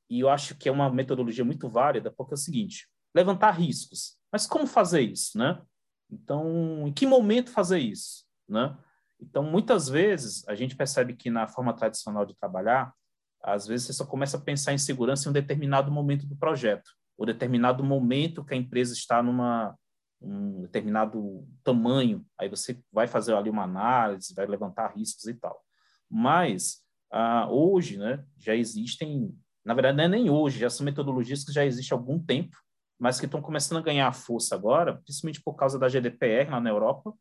e 0.09 0.19
eu 0.19 0.29
acho 0.29 0.55
que 0.55 0.69
é 0.69 0.71
uma 0.71 0.91
metodologia 0.91 1.45
muito 1.45 1.69
válida, 1.69 2.11
porque 2.11 2.33
é 2.33 2.35
o 2.35 2.37
seguinte, 2.37 2.87
levantar 3.15 3.51
riscos. 3.51 4.17
Mas 4.31 4.45
como 4.45 4.67
fazer 4.67 5.01
isso, 5.01 5.37
né? 5.37 5.61
Então, 6.09 6.87
em 6.87 6.93
que 6.93 7.05
momento 7.05 7.51
fazer 7.51 7.79
isso, 7.79 8.25
né? 8.47 8.77
Então, 9.19 9.43
muitas 9.43 9.87
vezes, 9.87 10.47
a 10.47 10.55
gente 10.55 10.75
percebe 10.75 11.15
que 11.15 11.29
na 11.29 11.47
forma 11.47 11.73
tradicional 11.73 12.25
de 12.25 12.35
trabalhar, 12.35 12.93
às 13.41 13.65
vezes 13.65 13.87
você 13.87 13.93
só 13.93 14.05
começa 14.05 14.37
a 14.37 14.41
pensar 14.41 14.73
em 14.73 14.77
segurança 14.77 15.27
em 15.27 15.29
um 15.29 15.33
determinado 15.33 15.91
momento 15.91 16.25
do 16.25 16.35
projeto, 16.35 16.91
ou 17.17 17.25
determinado 17.25 17.83
momento 17.83 18.43
que 18.43 18.53
a 18.53 18.57
empresa 18.57 18.93
está 18.93 19.23
numa 19.23 19.77
um 20.23 20.61
determinado 20.61 21.45
tamanho, 21.63 22.25
aí 22.37 22.49
você 22.49 22.79
vai 22.91 23.07
fazer 23.07 23.33
ali 23.35 23.49
uma 23.49 23.63
análise, 23.63 24.33
vai 24.33 24.45
levantar 24.45 24.95
riscos 24.95 25.27
e 25.27 25.33
tal. 25.33 25.61
Mas 26.09 26.81
ah, 27.11 27.47
hoje, 27.49 27.97
né, 27.97 28.23
já 28.37 28.55
existem, 28.55 29.35
na 29.65 29.73
verdade 29.73 29.97
não 29.97 30.03
é 30.05 30.07
nem 30.07 30.29
hoje, 30.29 30.59
já 30.59 30.69
são 30.69 30.85
metodologias 30.85 31.43
que 31.43 31.51
já 31.51 31.65
existem 31.65 31.95
há 31.95 31.99
algum 31.99 32.19
tempo, 32.19 32.57
mas 32.99 33.19
que 33.19 33.25
estão 33.25 33.41
começando 33.41 33.79
a 33.79 33.83
ganhar 33.83 34.11
força 34.13 34.55
agora, 34.55 34.97
principalmente 35.03 35.41
por 35.43 35.55
causa 35.55 35.77
da 35.77 35.89
GDPR 35.89 36.49
lá 36.49 36.59
na 36.59 36.69
Europa 36.69 37.13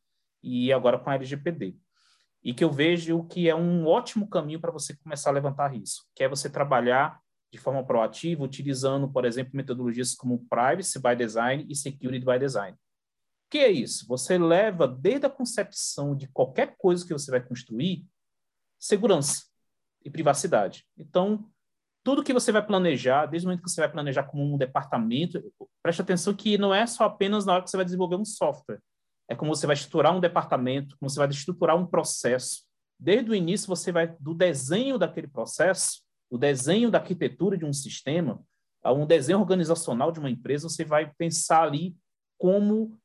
e 0.42 0.72
agora 0.72 0.98
com 0.98 1.10
a 1.10 1.14
LGPD 1.14 1.76
e 2.42 2.52
que 2.52 2.64
eu 2.64 2.70
vejo 2.70 3.24
que 3.24 3.48
é 3.48 3.54
um 3.54 3.86
ótimo 3.86 4.28
caminho 4.28 4.60
para 4.60 4.72
você 4.72 4.96
começar 4.96 5.30
a 5.30 5.32
levantar 5.32 5.68
risco, 5.68 6.06
que 6.14 6.24
é 6.24 6.28
você 6.28 6.50
trabalhar 6.50 7.20
de 7.52 7.58
forma 7.58 7.84
proativa, 7.84 8.42
utilizando, 8.42 9.08
por 9.08 9.24
exemplo, 9.24 9.52
metodologias 9.54 10.14
como 10.14 10.44
Privacy 10.48 10.98
by 11.00 11.14
Design 11.14 11.66
e 11.68 11.76
Security 11.76 12.24
by 12.24 12.38
Design. 12.38 12.76
Que 13.52 13.58
é 13.58 13.70
isso? 13.70 14.08
Você 14.08 14.38
leva 14.38 14.88
desde 14.88 15.26
a 15.26 15.30
concepção 15.30 16.16
de 16.16 16.26
qualquer 16.28 16.74
coisa 16.78 17.06
que 17.06 17.12
você 17.12 17.30
vai 17.30 17.46
construir, 17.46 18.06
segurança 18.78 19.42
e 20.02 20.08
privacidade. 20.08 20.86
Então, 20.96 21.46
tudo 22.02 22.22
que 22.22 22.32
você 22.32 22.50
vai 22.50 22.64
planejar, 22.66 23.26
desde 23.26 23.46
o 23.46 23.50
momento 23.50 23.62
que 23.62 23.70
você 23.70 23.82
vai 23.82 23.92
planejar 23.92 24.22
como 24.22 24.42
um 24.42 24.56
departamento, 24.56 25.52
preste 25.82 26.00
atenção 26.00 26.32
que 26.32 26.56
não 26.56 26.74
é 26.74 26.86
só 26.86 27.04
apenas 27.04 27.44
na 27.44 27.52
hora 27.52 27.62
que 27.62 27.68
você 27.68 27.76
vai 27.76 27.84
desenvolver 27.84 28.16
um 28.16 28.24
software 28.24 28.80
é 29.28 29.36
como 29.36 29.54
você 29.54 29.66
vai 29.66 29.74
estruturar 29.74 30.16
um 30.16 30.20
departamento, 30.20 30.96
como 30.98 31.10
você 31.10 31.18
vai 31.18 31.28
estruturar 31.28 31.76
um 31.76 31.86
processo. 31.86 32.64
Desde 32.98 33.30
o 33.30 33.34
início, 33.34 33.68
você 33.68 33.92
vai 33.92 34.16
do 34.18 34.32
desenho 34.32 34.96
daquele 34.96 35.28
processo, 35.28 36.02
do 36.30 36.38
desenho 36.38 36.90
da 36.90 36.98
arquitetura 36.98 37.58
de 37.58 37.66
um 37.66 37.72
sistema, 37.72 38.42
a 38.82 38.94
um 38.94 39.06
desenho 39.06 39.40
organizacional 39.40 40.10
de 40.10 40.20
uma 40.20 40.30
empresa, 40.30 40.70
você 40.70 40.86
vai 40.86 41.12
pensar 41.18 41.64
ali 41.64 41.94
como 42.38 42.98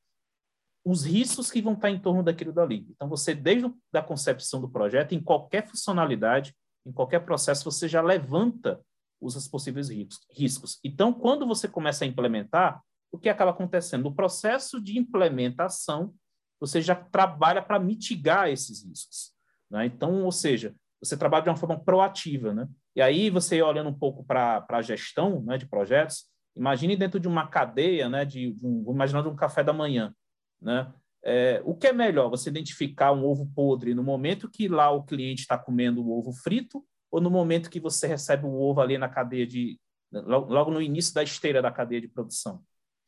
os 0.88 1.04
riscos 1.04 1.52
que 1.52 1.62
vão 1.62 1.74
estar 1.74 1.90
em 1.90 2.00
torno 2.00 2.24
daquilo 2.24 2.54
dali. 2.54 2.88
Então, 2.90 3.10
você, 3.10 3.36
desde 3.36 3.70
a 3.94 4.02
concepção 4.02 4.62
do 4.62 4.70
projeto, 4.70 5.14
em 5.14 5.22
qualquer 5.22 5.68
funcionalidade, 5.68 6.56
em 6.86 6.94
qualquer 6.94 7.20
processo, 7.26 7.66
você 7.66 7.90
já 7.90 8.02
levanta 8.02 8.80
os 9.20 9.48
possíveis 9.50 9.90
riscos. 10.32 10.80
Então, 10.82 11.12
quando 11.12 11.46
você 11.46 11.68
começa 11.68 12.06
a 12.06 12.08
implementar, 12.08 12.82
o 13.12 13.20
que 13.20 13.28
acaba 13.28 13.52
acontecendo? 13.52 14.04
No 14.04 14.16
processo 14.16 14.82
de 14.82 14.98
implementação, 14.98 16.14
você 16.58 16.82
já 16.82 16.96
trabalha 16.96 17.62
para 17.62 17.80
mitigar 17.80 18.48
esses 18.48 18.86
riscos. 18.86 19.34
Né? 19.70 19.88
Então, 19.88 20.24
ou 20.24 20.32
seja, 20.32 20.74
você 21.02 21.18
trabalha 21.18 21.44
de 21.44 21.50
uma 21.50 21.58
forma 21.58 21.78
proativa. 21.78 22.54
Né? 22.54 22.66
E 22.96 23.02
aí, 23.02 23.30
você 23.30 23.62
olhando 23.62 23.90
um 23.90 23.98
pouco 23.98 24.24
para 24.24 24.66
a 24.70 24.82
gestão 24.82 25.42
né, 25.42 25.58
de 25.58 25.68
projetos, 25.68 26.28
imagine 26.56 26.96
dentro 26.96 27.20
de 27.20 27.28
uma 27.28 27.48
cadeia, 27.48 28.08
né, 28.08 28.24
de, 28.24 28.54
de 28.54 28.66
um, 28.66 28.90
imaginando 28.90 29.30
um 29.30 29.36
café 29.36 29.64
da 29.64 29.74
manhã. 29.74 30.14
Né? 30.62 30.92
É, 31.24 31.62
o 31.66 31.76
que 31.76 31.88
é 31.88 31.94
melhor, 31.94 32.30
você 32.30 32.50
identificar 32.50 33.12
um 33.12 33.26
ovo 33.26 33.50
podre 33.54 33.94
no 33.94 34.04
momento 34.04 34.50
que 34.50 34.68
lá 34.68 34.90
o 34.92 35.04
cliente 35.04 35.42
está 35.42 35.58
comendo 35.58 36.02
o 36.02 36.18
ovo 36.18 36.32
frito 36.32 36.86
ou 37.12 37.20
no 37.20 37.30
momento 37.30 37.70
que 37.70 37.80
você 37.80 38.08
recebe 38.08 38.46
o 38.46 38.54
ovo 38.54 38.82
ali 38.82 38.98
na 38.98 39.10
cadeia 39.10 39.46
de 39.46 39.80
logo 40.12 40.72
no 40.72 40.82
início 40.82 41.14
da 41.14 41.22
esteira 41.22 41.62
da 41.62 41.72
cadeia 41.72 42.00
de 42.00 42.08
produção? 42.08 42.64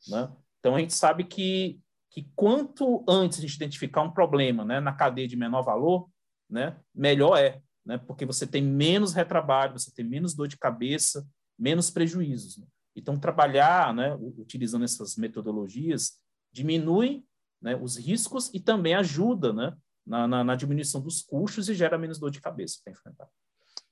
Né? 0.07 0.29
Então, 0.59 0.75
a 0.75 0.79
gente 0.79 0.93
sabe 0.93 1.23
que, 1.23 1.79
que 2.11 2.29
quanto 2.35 3.03
antes 3.07 3.39
a 3.39 3.41
gente 3.41 3.55
identificar 3.55 4.01
um 4.01 4.11
problema 4.11 4.65
né, 4.65 4.79
na 4.79 4.93
cadeia 4.93 5.27
de 5.27 5.37
menor 5.37 5.61
valor, 5.61 6.09
né, 6.49 6.77
melhor 6.93 7.37
é, 7.37 7.61
né, 7.85 7.97
porque 7.97 8.25
você 8.25 8.45
tem 8.45 8.61
menos 8.61 9.13
retrabalho, 9.13 9.79
você 9.79 9.91
tem 9.93 10.05
menos 10.05 10.33
dor 10.33 10.47
de 10.47 10.57
cabeça, 10.57 11.25
menos 11.57 11.89
prejuízos. 11.89 12.57
Né? 12.57 12.67
Então, 12.95 13.17
trabalhar 13.17 13.93
né, 13.93 14.15
utilizando 14.37 14.83
essas 14.83 15.15
metodologias 15.15 16.17
diminui 16.51 17.23
né, 17.61 17.75
os 17.75 17.97
riscos 17.97 18.49
e 18.53 18.59
também 18.59 18.93
ajuda 18.93 19.53
né, 19.53 19.77
na, 20.05 20.27
na, 20.27 20.43
na, 20.43 20.55
diminuição 20.55 21.01
dos 21.01 21.21
custos 21.21 21.69
e 21.69 21.73
gera 21.73 21.97
menos 21.97 22.19
dor 22.19 22.31
de 22.31 22.41
cabeça 22.41 22.79
para 22.83 22.93
enfrentar. 22.93 23.29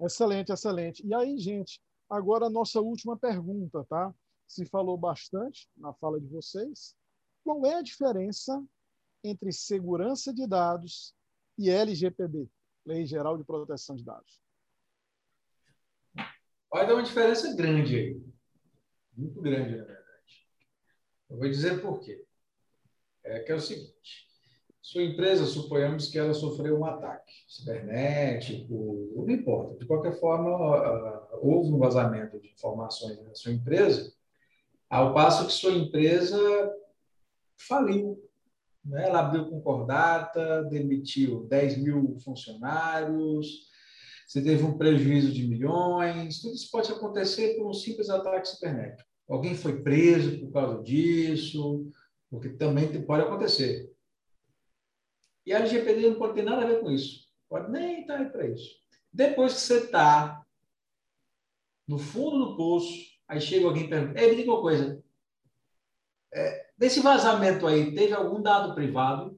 Excelente, 0.02 0.52
excelente. 0.52 1.06
E 1.06 1.14
aí, 1.14 1.38
gente, 1.38 1.82
agora 2.10 2.46
a 2.46 2.50
nossa 2.50 2.80
última 2.80 3.18
pergunta, 3.18 3.84
tá? 3.90 4.14
se 4.48 4.66
falou 4.66 4.98
bastante 4.98 5.70
na 5.76 5.94
fala 5.94 6.20
de 6.20 6.28
vocês. 6.28 6.96
Qual 7.44 7.66
é 7.66 7.76
a 7.76 7.82
diferença 7.82 8.64
entre 9.24 9.52
segurança 9.52 10.34
de 10.34 10.48
dados 10.48 11.14
e 11.58 11.70
LGPD, 11.70 12.48
Lei 12.86 13.06
Geral 13.06 13.38
de 13.38 13.44
Proteção 13.44 13.96
de 13.96 14.04
Dados? 14.04 14.42
Vai 16.70 16.88
dar 16.88 16.96
uma 16.96 17.04
diferença 17.04 17.54
grande 17.56 17.96
aí. 17.96 18.22
Muito 19.14 19.42
grande, 19.42 19.78
na 19.78 19.84
verdade. 19.84 20.48
Eu 21.30 21.38
vou 21.38 21.50
dizer 21.50 21.82
por 21.82 22.00
quê. 22.00 22.26
É 23.24 23.40
que 23.40 23.52
é 23.52 23.56
o 23.56 23.60
seguinte. 23.60 24.28
Sua 24.82 25.04
empresa, 25.04 25.46
suponhamos 25.46 26.08
que 26.08 26.18
ela 26.18 26.34
sofreu 26.34 26.80
um 26.80 26.86
ataque 26.86 27.34
cibernético, 27.48 29.14
não 29.16 29.30
importa. 29.30 29.78
De 29.78 29.86
qualquer 29.86 30.18
forma, 30.18 30.50
houve 31.42 31.74
um 31.74 31.78
vazamento 31.78 32.40
de 32.40 32.50
informações 32.50 33.22
na 33.22 33.36
sua 33.36 33.52
empresa 33.52 34.14
ao 34.90 35.14
passo 35.14 35.46
que 35.46 35.54
sua 35.54 35.74
empresa 35.74 36.40
faliu. 37.58 38.18
Né? 38.84 39.08
Ela 39.08 39.20
abriu 39.20 39.50
concordata, 39.50 40.64
demitiu 40.64 41.44
10 41.46 41.78
mil 41.80 42.18
funcionários, 42.24 43.68
você 44.28 44.42
teve 44.42 44.64
um 44.64 44.78
prejuízo 44.78 45.32
de 45.32 45.48
milhões. 45.48 46.42
Tudo 46.42 46.56
isso 46.56 46.70
pode 46.72 46.92
acontecer 46.92 47.56
por 47.56 47.70
um 47.70 47.74
simples 47.74 48.10
ataque 48.10 48.48
cibernético. 48.48 49.10
Alguém 49.30 49.56
foi 49.56 49.82
preso 49.82 50.40
por 50.40 50.52
causa 50.52 50.82
disso, 50.84 51.90
porque 52.30 52.50
também 52.50 53.06
pode 53.06 53.24
acontecer. 53.24 53.92
E 55.46 55.54
a 55.54 55.60
LGPD 55.60 56.10
não 56.10 56.20
pode 56.20 56.36
ter 56.36 56.44
nada 56.44 56.64
a 56.64 56.68
ver 56.68 56.82
com 56.82 56.92
isso. 56.92 57.28
Pode 57.50 57.72
nem 57.72 58.02
estar 58.02 58.18
aí 58.18 58.30
para 58.30 58.48
isso. 58.48 58.76
Depois 59.12 59.54
que 59.54 59.60
você 59.60 59.78
está 59.78 60.46
no 61.88 61.98
fundo 61.98 62.40
do 62.40 62.58
poço, 62.58 63.18
Aí 63.28 63.42
chega 63.42 63.66
alguém 63.66 63.86
e 63.86 63.90
pergunta: 63.90 64.22
me 64.22 64.36
diga 64.36 64.52
uma 64.52 64.62
coisa. 64.62 65.04
É, 66.34 66.68
desse 66.78 67.02
vazamento 67.02 67.68
aí, 67.68 67.94
teve 67.94 68.14
algum 68.14 68.42
dado 68.42 68.74
privado? 68.74 69.38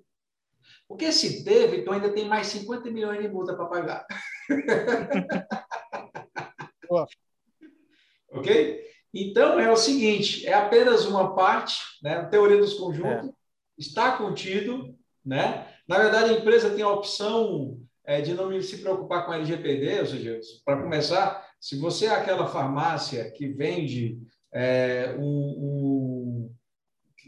Porque 0.88 1.12
se 1.12 1.43
teve, 1.43 1.78
então 1.78 1.93
ainda 1.93 2.13
tem 2.13 2.28
mais 2.28 2.45
50 2.47 2.91
milhões 2.91 3.21
de 3.21 3.28
multa 3.28 3.56
para 3.56 3.65
pagar. 3.65 4.06
ok? 8.32 8.88
Então, 9.13 9.59
é 9.59 9.71
o 9.71 9.77
seguinte, 9.77 10.45
é 10.45 10.53
apenas 10.53 11.05
uma 11.05 11.35
parte, 11.35 11.77
né? 12.03 12.15
a 12.15 12.25
teoria 12.25 12.57
dos 12.57 12.75
conjuntos 12.75 13.29
é. 13.29 13.33
está 13.77 14.11
contido, 14.17 14.95
né? 15.25 15.67
Na 15.87 15.97
verdade, 15.97 16.29
a 16.29 16.37
empresa 16.37 16.69
tem 16.69 16.83
a 16.83 16.89
opção 16.89 17.79
é, 18.05 18.21
de 18.21 18.33
não 18.33 18.61
se 18.61 18.77
preocupar 18.77 19.25
com 19.25 19.33
LGPD, 19.33 19.99
ou 19.99 20.05
seja, 20.05 20.39
para 20.63 20.81
começar, 20.81 21.47
se 21.59 21.77
você 21.77 22.05
é 22.05 22.09
aquela 22.09 22.47
farmácia 22.47 23.29
que 23.31 23.47
vende 23.47 24.19
é, 24.53 25.15
um, 25.17 25.25
um 25.25 26.55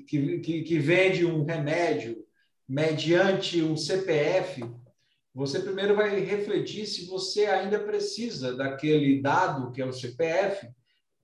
que, 0.08 0.40
que, 0.40 0.62
que 0.64 0.80
vende 0.80 1.26
um 1.26 1.44
remédio 1.44 2.24
mediante 2.68 3.62
um 3.62 3.76
CPF, 3.76 4.64
você 5.34 5.60
primeiro 5.60 5.96
vai 5.96 6.20
refletir 6.20 6.86
se 6.86 7.06
você 7.06 7.46
ainda 7.46 7.80
precisa 7.80 8.56
daquele 8.56 9.22
dado 9.22 9.72
que 9.72 9.82
é 9.82 9.86
o 9.86 9.94
CPF, 9.94 10.70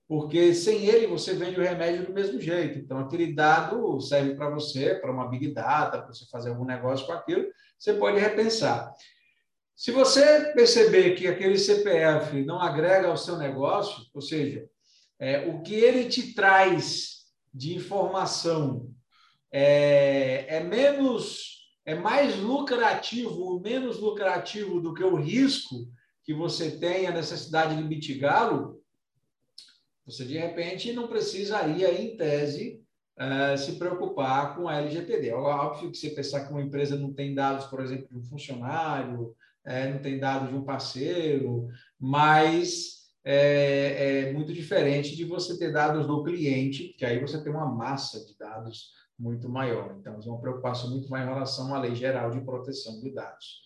porque 0.08 0.54
sem 0.54 0.86
ele 0.86 1.06
você 1.06 1.34
vende 1.34 1.60
o 1.60 1.62
remédio 1.62 2.06
do 2.06 2.14
mesmo 2.14 2.40
jeito. 2.40 2.78
Então, 2.78 2.98
aquele 2.98 3.34
dado 3.34 4.00
serve 4.00 4.34
para 4.34 4.48
você, 4.48 4.94
para 4.94 5.12
uma 5.12 5.28
big 5.28 5.52
data, 5.52 5.98
para 5.98 6.14
você 6.14 6.24
fazer 6.30 6.48
algum 6.48 6.64
negócio 6.64 7.06
com 7.06 7.12
aquilo, 7.12 7.46
você 7.78 7.92
pode 7.92 8.18
repensar. 8.18 8.90
Se 9.76 9.92
você 9.92 10.50
perceber 10.54 11.14
que 11.14 11.28
aquele 11.28 11.58
CPF 11.58 12.42
não 12.44 12.58
agrega 12.58 13.06
ao 13.06 13.18
seu 13.18 13.36
negócio, 13.36 14.02
ou 14.14 14.22
seja, 14.22 14.66
é, 15.20 15.46
o 15.46 15.62
que 15.62 15.74
ele 15.74 16.08
te 16.08 16.34
traz 16.34 17.26
de 17.52 17.76
informação 17.76 18.90
é, 19.52 20.56
é 20.56 20.60
menos 20.60 21.58
é 21.84 21.94
mais 21.94 22.36
lucrativo 22.36 23.40
ou 23.40 23.60
menos 23.60 23.98
lucrativo 23.98 24.78
do 24.78 24.92
que 24.92 25.02
o 25.02 25.16
risco 25.16 25.88
que 26.22 26.34
você 26.34 26.70
tem 26.70 27.06
a 27.06 27.12
necessidade 27.12 27.74
de 27.74 27.82
mitigá-lo, 27.82 28.77
você 30.08 30.24
de 30.24 30.38
repente 30.38 30.92
não 30.92 31.06
precisaria, 31.06 31.92
em 32.00 32.16
tese, 32.16 32.82
uh, 33.18 33.58
se 33.58 33.72
preocupar 33.72 34.56
com 34.56 34.66
a 34.66 34.76
LGPD. 34.76 35.28
É 35.28 35.34
óbvio 35.34 35.90
que 35.90 35.98
você 35.98 36.08
pensar 36.10 36.46
que 36.46 36.50
uma 36.50 36.62
empresa 36.62 36.96
não 36.96 37.12
tem 37.12 37.34
dados, 37.34 37.66
por 37.66 37.80
exemplo, 37.80 38.08
de 38.10 38.16
um 38.16 38.22
funcionário, 38.22 39.36
é, 39.66 39.92
não 39.92 39.98
tem 39.98 40.18
dados 40.18 40.48
de 40.48 40.54
um 40.54 40.64
parceiro, 40.64 41.66
mas 42.00 42.98
é, 43.22 44.28
é, 44.28 44.32
muito 44.32 44.50
diferente 44.54 45.14
de 45.14 45.24
você 45.24 45.58
ter 45.58 45.72
dados 45.72 46.06
do 46.06 46.24
cliente, 46.24 46.94
que 46.96 47.04
aí 47.04 47.20
você 47.20 47.42
tem 47.42 47.52
uma 47.52 47.66
massa 47.66 48.24
de 48.24 48.34
dados 48.38 48.92
muito 49.18 49.46
maior. 49.46 49.94
Então, 50.00 50.14
é 50.14 50.26
uma 50.26 50.40
preocupação 50.40 50.88
muito 50.88 51.10
maior 51.10 51.26
em 51.26 51.34
relação 51.34 51.74
à 51.74 51.80
lei 51.80 51.94
geral 51.94 52.30
de 52.30 52.40
proteção 52.40 52.98
de 53.00 53.10
dados. 53.12 53.60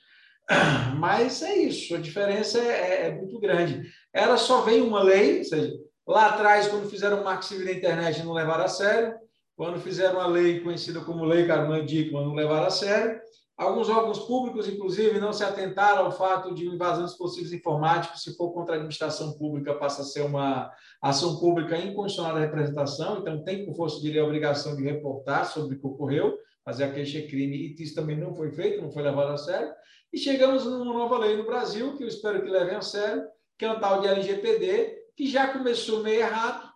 Mas 0.98 1.40
é 1.40 1.54
isso, 1.56 1.94
a 1.94 1.98
diferença 1.98 2.58
é, 2.58 3.04
é, 3.04 3.06
é 3.06 3.14
muito 3.14 3.38
grande. 3.38 3.88
Ela 4.12 4.36
só 4.36 4.62
vem 4.62 4.80
uma 4.80 5.04
lei, 5.04 5.38
ou 5.38 5.44
seja, 5.44 5.72
lá 6.06 6.30
atrás, 6.30 6.68
quando 6.68 6.88
fizeram 6.88 7.20
o 7.20 7.24
Marco 7.24 7.44
Civil 7.44 7.66
da 7.66 7.72
internet, 7.72 8.22
não 8.22 8.32
levaram 8.32 8.64
a 8.64 8.68
sério. 8.68 9.14
Quando 9.56 9.80
fizeram 9.80 10.20
a 10.20 10.26
lei 10.26 10.60
conhecida 10.60 11.00
como 11.00 11.24
Lei 11.24 11.46
Carmen 11.46 11.84
Dickman, 11.84 12.24
não 12.24 12.34
levaram 12.34 12.66
a 12.66 12.70
sério. 12.70 13.20
Alguns 13.56 13.88
órgãos 13.88 14.18
públicos, 14.20 14.66
inclusive, 14.66 15.20
não 15.20 15.32
se 15.32 15.44
atentaram 15.44 16.06
ao 16.06 16.10
fato 16.10 16.54
de 16.54 16.66
invasão 16.66 17.04
de 17.04 17.10
dispositivos 17.10 17.52
informáticos, 17.52 18.22
se 18.22 18.34
for 18.34 18.50
contra 18.52 18.74
a 18.74 18.76
administração 18.76 19.38
pública, 19.38 19.74
passa 19.74 20.02
a 20.02 20.04
ser 20.04 20.22
uma 20.22 20.72
ação 21.00 21.38
pública 21.38 21.76
incondicional 21.76 22.34
da 22.34 22.40
representação, 22.40 23.18
então 23.18 23.44
tem, 23.44 23.66
por 23.66 23.76
força 23.76 24.00
de 24.00 24.10
lei, 24.10 24.20
a 24.20 24.24
obrigação 24.24 24.74
de 24.74 24.82
reportar 24.82 25.46
sobre 25.46 25.76
o 25.76 25.78
que 25.78 25.86
ocorreu, 25.86 26.36
fazer 26.64 26.84
a 26.84 26.92
queixa-crime, 26.92 27.56
e 27.56 27.82
isso 27.82 27.94
também 27.94 28.18
não 28.18 28.34
foi 28.34 28.50
feito, 28.50 28.82
não 28.82 28.90
foi 28.90 29.02
levado 29.02 29.32
a 29.32 29.36
sério. 29.36 29.70
E 30.12 30.18
chegamos 30.18 30.64
numa 30.64 30.92
nova 30.92 31.18
lei 31.18 31.36
no 31.36 31.44
Brasil, 31.44 31.96
que 31.96 32.04
eu 32.04 32.08
espero 32.08 32.42
que 32.42 32.50
levem 32.50 32.74
a 32.74 32.82
sério, 32.82 33.22
que 33.58 33.64
é 33.64 33.70
o 33.70 33.78
tal 33.78 34.00
de 34.00 34.08
LGPD, 34.08 35.01
que 35.16 35.26
já 35.26 35.52
começou 35.52 36.02
meio 36.02 36.20
errado, 36.20 36.70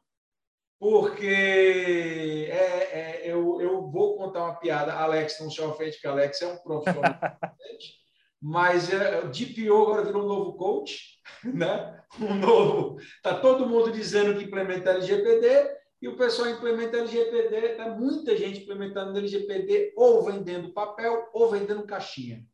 porque 0.78 2.48
é, 2.50 2.98
é, 2.98 3.22
eu, 3.24 3.60
eu 3.60 3.90
vou 3.90 4.16
contar 4.16 4.44
uma 4.44 4.56
piada. 4.56 4.92
Alex, 4.92 5.40
não 5.40 5.50
se 5.50 5.60
ofende, 5.60 5.98
que 5.98 6.06
Alex 6.06 6.42
é 6.42 6.46
um 6.46 6.58
profissional 6.58 7.14
mas 8.40 8.92
é, 8.92 9.22
DPO 9.22 9.82
agora 9.82 10.04
virou 10.04 10.22
um 10.22 10.28
novo 10.28 10.52
coach, 10.54 11.20
né? 11.44 12.00
Um 12.20 12.34
novo. 12.34 13.00
Está 13.00 13.38
todo 13.40 13.68
mundo 13.68 13.90
dizendo 13.90 14.38
que 14.38 14.44
implementa 14.44 14.90
LGPD 14.90 15.76
e 16.00 16.08
o 16.08 16.16
pessoal 16.16 16.50
implementa 16.50 16.98
LGPD, 16.98 17.56
está 17.72 17.88
muita 17.88 18.36
gente 18.36 18.60
implementando 18.60 19.18
LGPD 19.18 19.94
ou 19.96 20.22
vendendo 20.22 20.72
papel 20.72 21.28
ou 21.32 21.50
vendendo 21.50 21.86
caixinha. 21.86 22.44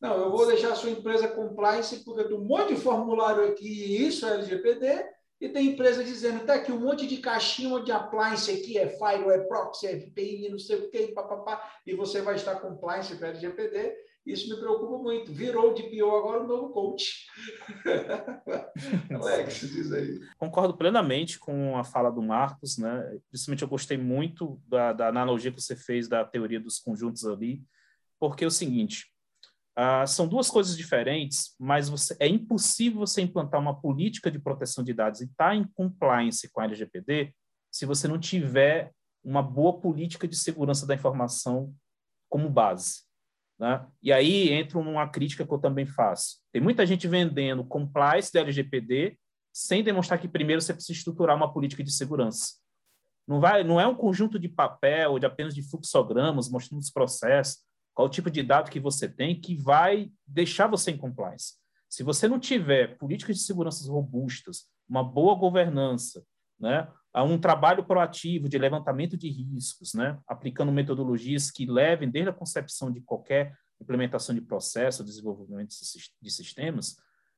Não, 0.00 0.16
eu 0.18 0.30
vou 0.30 0.46
deixar 0.46 0.72
a 0.72 0.74
sua 0.74 0.90
empresa 0.90 1.28
compliance 1.28 2.04
porque 2.04 2.24
tem 2.24 2.36
um 2.36 2.44
monte 2.44 2.74
de 2.74 2.80
formulário 2.80 3.44
aqui 3.44 3.66
e 3.66 4.06
isso 4.06 4.26
é 4.26 4.34
LGPD 4.34 5.14
e 5.40 5.48
tem 5.48 5.68
empresa 5.68 6.02
dizendo, 6.02 6.46
tá 6.46 6.54
aqui 6.54 6.72
um 6.72 6.80
monte 6.80 7.06
de 7.06 7.18
caixinha, 7.18 7.82
de 7.82 7.92
appliance 7.92 8.50
aqui, 8.50 8.78
é 8.78 8.88
Firewall, 8.88 9.32
é 9.32 9.38
proxy, 9.38 9.86
é 9.86 9.96
VPN, 9.96 10.48
não 10.50 10.58
sei 10.58 10.76
o 10.76 10.90
que, 10.90 11.08
papapá, 11.08 11.62
e 11.86 11.94
você 11.94 12.22
vai 12.22 12.36
estar 12.36 12.56
compliance 12.56 13.14
para 13.16 13.28
LGPD. 13.28 13.94
Isso 14.24 14.48
me 14.48 14.58
preocupa 14.58 15.02
muito. 15.02 15.30
Virou 15.30 15.70
o 15.70 15.74
DPO 15.74 16.16
agora 16.16 16.42
o 16.42 16.46
novo 16.46 16.70
coach. 16.70 17.26
Alex, 19.12 19.60
diz 19.60 19.92
aí. 19.92 20.18
Concordo 20.38 20.74
plenamente 20.78 21.38
com 21.38 21.76
a 21.76 21.84
fala 21.84 22.10
do 22.10 22.22
Marcos, 22.22 22.78
né? 22.78 23.18
Principalmente 23.28 23.62
eu 23.62 23.68
gostei 23.68 23.98
muito 23.98 24.58
da, 24.66 24.94
da 24.94 25.08
analogia 25.08 25.52
que 25.52 25.60
você 25.60 25.76
fez 25.76 26.08
da 26.08 26.24
teoria 26.24 26.58
dos 26.58 26.78
conjuntos 26.78 27.26
ali, 27.26 27.62
porque 28.18 28.44
é 28.44 28.46
o 28.46 28.50
seguinte, 28.50 29.13
Uh, 29.76 30.06
são 30.06 30.28
duas 30.28 30.48
coisas 30.48 30.76
diferentes, 30.76 31.56
mas 31.58 31.88
você, 31.88 32.16
é 32.20 32.28
impossível 32.28 33.00
você 33.00 33.20
implantar 33.20 33.60
uma 33.60 33.80
política 33.80 34.30
de 34.30 34.38
proteção 34.38 34.84
de 34.84 34.94
dados 34.94 35.20
e 35.20 35.24
estar 35.24 35.48
tá 35.48 35.54
em 35.56 35.64
compliance 35.74 36.48
com 36.52 36.60
a 36.60 36.64
LGPD 36.64 37.34
se 37.72 37.84
você 37.84 38.06
não 38.06 38.18
tiver 38.18 38.92
uma 39.24 39.42
boa 39.42 39.80
política 39.80 40.28
de 40.28 40.36
segurança 40.36 40.86
da 40.86 40.94
informação 40.94 41.74
como 42.28 42.48
base. 42.48 43.02
Né? 43.58 43.84
E 44.00 44.12
aí 44.12 44.52
entra 44.52 44.78
uma 44.78 45.08
crítica 45.08 45.44
que 45.44 45.52
eu 45.52 45.58
também 45.58 45.86
faço. 45.86 46.38
Tem 46.52 46.62
muita 46.62 46.86
gente 46.86 47.08
vendendo 47.08 47.64
compliance 47.64 48.32
da 48.32 48.40
LGPD 48.40 49.18
sem 49.52 49.82
demonstrar 49.82 50.20
que 50.20 50.28
primeiro 50.28 50.62
você 50.62 50.72
precisa 50.72 50.98
estruturar 50.98 51.36
uma 51.36 51.52
política 51.52 51.82
de 51.82 51.92
segurança. 51.92 52.54
Não, 53.26 53.40
vai, 53.40 53.64
não 53.64 53.80
é 53.80 53.86
um 53.86 53.94
conjunto 53.94 54.38
de 54.38 54.48
papel, 54.48 55.18
de 55.18 55.26
apenas 55.26 55.54
de 55.54 55.62
fluxogramas 55.68 56.48
mostrando 56.48 56.80
os 56.80 56.90
processos 56.90 57.64
qual 57.94 58.08
o 58.08 58.10
tipo 58.10 58.30
de 58.30 58.42
dado 58.42 58.70
que 58.70 58.80
você 58.80 59.08
tem 59.08 59.40
que 59.40 59.54
vai 59.54 60.10
deixar 60.26 60.66
você 60.66 60.90
em 60.90 60.98
compliance. 60.98 61.54
Se 61.88 62.02
você 62.02 62.26
não 62.26 62.40
tiver 62.40 62.98
políticas 62.98 63.36
de 63.36 63.42
segurança 63.42 63.88
robustas, 63.90 64.66
uma 64.88 65.04
boa 65.04 65.34
governança, 65.36 66.24
né, 66.58 66.88
um 67.16 67.38
trabalho 67.38 67.84
proativo 67.84 68.48
de 68.48 68.58
levantamento 68.58 69.16
de 69.16 69.28
riscos, 69.28 69.94
né, 69.94 70.18
aplicando 70.26 70.72
metodologias 70.72 71.50
que 71.50 71.66
levem 71.66 72.10
desde 72.10 72.30
a 72.30 72.34
concepção 72.34 72.90
de 72.90 73.00
qualquer 73.00 73.56
implementação 73.80 74.34
de 74.34 74.40
processo, 74.40 75.04
desenvolvimento 75.04 75.74
de 76.20 76.30
sistemas, 76.30 76.96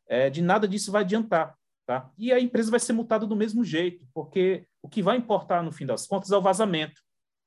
é, 0.08 0.30
de 0.30 0.40
nada 0.40 0.66
disso 0.66 0.90
vai 0.90 1.02
adiantar. 1.02 1.54
Tá? 1.84 2.10
E 2.18 2.32
a 2.32 2.40
empresa 2.40 2.70
vai 2.70 2.80
ser 2.80 2.92
multada 2.94 3.26
do 3.26 3.36
mesmo 3.36 3.62
jeito, 3.64 4.04
porque 4.12 4.66
o 4.82 4.88
que 4.88 5.02
vai 5.02 5.16
importar, 5.16 5.62
no 5.62 5.70
fim 5.70 5.86
das 5.86 6.06
contas, 6.06 6.32
é 6.32 6.36
o 6.36 6.42
vazamento. 6.42 7.00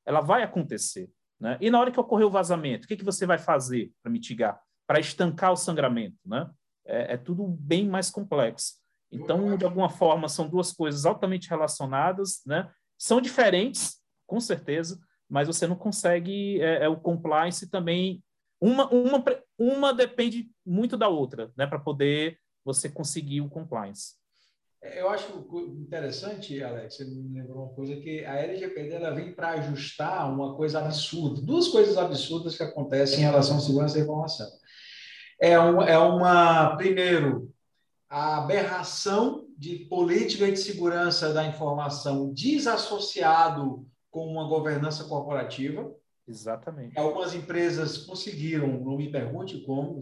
Ela 0.06 0.22
vai 0.22 0.43
acontecer. 0.43 1.10
Né? 1.39 1.58
E 1.62 1.69
na 1.69 1.80
hora 1.80 1.91
que 1.91 1.99
ocorrer 1.99 2.28
o 2.28 2.32
vazamento, 2.32 2.86
o 2.86 2.88
que, 2.88 2.97
que 2.97 3.04
você 3.04 3.25
vai 3.25 3.38
fazer 3.38 3.91
para 4.04 4.12
mitigar, 4.12 4.62
para 4.86 4.99
estancar 4.99 5.52
o 5.52 5.58
sangramento? 5.58 6.17
Né? 6.25 6.49
É, 6.86 7.13
é, 7.13 7.17
tudo 7.17 7.47
bem 7.47 7.88
mais 7.88 8.10
complexo. 8.10 8.75
Então, 9.12 9.58
de 9.58 9.65
alguma 9.65 9.89
forma, 9.89 10.28
são 10.28 10.47
duas 10.47 10.71
coisas 10.71 11.06
altamente 11.06 11.49
relacionadas, 11.49 12.41
né? 12.45 12.69
são 12.97 13.19
diferentes, 13.19 13.97
com 14.28 14.39
certeza, 14.39 14.99
mas 15.28 15.47
você 15.47 15.65
não 15.65 15.75
consegue 15.75 16.62
é, 16.62 16.84
é 16.84 16.89
o 16.89 16.99
compliance 16.99 17.69
também. 17.69 18.23
Uma, 18.62 18.88
uma, 18.89 19.23
uma 19.58 19.93
depende 19.93 20.52
muito 20.65 20.97
da 20.97 21.08
outra, 21.08 21.52
né? 21.58 21.65
para 21.65 21.80
poder 21.80 22.38
você 22.63 22.89
conseguir 22.89 23.41
o 23.41 23.49
compliance. 23.49 24.18
Eu 24.82 25.10
acho 25.10 25.46
interessante, 25.78 26.63
Alex, 26.63 26.96
você 26.96 27.06
me 27.06 27.38
lembrou 27.38 27.65
uma 27.65 27.74
coisa 27.74 27.98
que 27.98 28.24
a 28.24 28.38
LGPD 28.38 28.96
ela 28.96 29.12
vem 29.12 29.34
para 29.34 29.50
ajustar 29.50 30.32
uma 30.32 30.56
coisa 30.56 30.80
absurda, 30.80 31.42
duas 31.42 31.68
coisas 31.68 31.98
absurdas 31.98 32.56
que 32.56 32.63
acontecem 32.63 33.20
em 33.20 33.24
relação 33.24 33.58
à 33.58 33.60
segurança 33.60 33.96
da 33.96 34.04
informação. 34.04 34.48
É, 35.42 35.60
um, 35.60 35.82
é 35.82 35.98
uma, 35.98 36.78
primeiro, 36.78 37.54
a 38.10 38.38
aberração 38.38 39.48
de 39.58 39.76
política 39.86 40.50
de 40.50 40.58
segurança 40.58 41.34
da 41.34 41.46
informação 41.46 42.34
desassociado 42.34 43.86
com 44.10 44.26
uma 44.26 44.48
governança 44.48 45.04
corporativa. 45.04 45.92
Exatamente. 46.30 46.98
Algumas 46.98 47.34
empresas 47.34 47.98
conseguiram, 47.98 48.68
não 48.68 48.96
me 48.96 49.12
pergunte 49.12 49.62
como, 49.65 50.00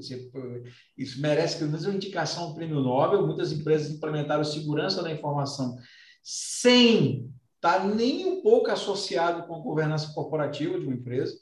isso 0.98 1.22
merece 1.22 1.58
pelo 1.58 1.72
menos 1.72 1.86
uma 1.86 1.96
indicação 1.96 2.52
um 2.52 2.54
prêmio 2.54 2.82
Nobel. 2.82 3.26
Muitas 3.26 3.54
empresas 3.54 3.90
implementaram 3.90 4.44
segurança 4.44 5.02
da 5.02 5.12
informação 5.12 5.78
sem 6.22 7.32
estar 7.56 7.86
nem 7.88 8.26
um 8.26 8.42
pouco 8.42 8.70
associado 8.70 9.48
com 9.48 9.56
a 9.56 9.60
governança 9.60 10.14
corporativa 10.14 10.78
de 10.78 10.86
uma 10.86 10.96
empresa. 10.96 11.38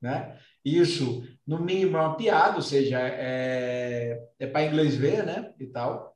Né? 0.00 0.38
Isso, 0.64 1.26
no 1.46 1.58
mínimo, 1.58 1.96
é 1.96 2.00
uma 2.00 2.16
piada, 2.16 2.56
ou 2.56 2.62
seja, 2.62 2.98
é, 3.00 4.22
é 4.38 4.46
para 4.46 4.66
inglês 4.66 4.94
ver 4.94 5.24
né? 5.24 5.54
e 5.58 5.66
tal. 5.66 6.15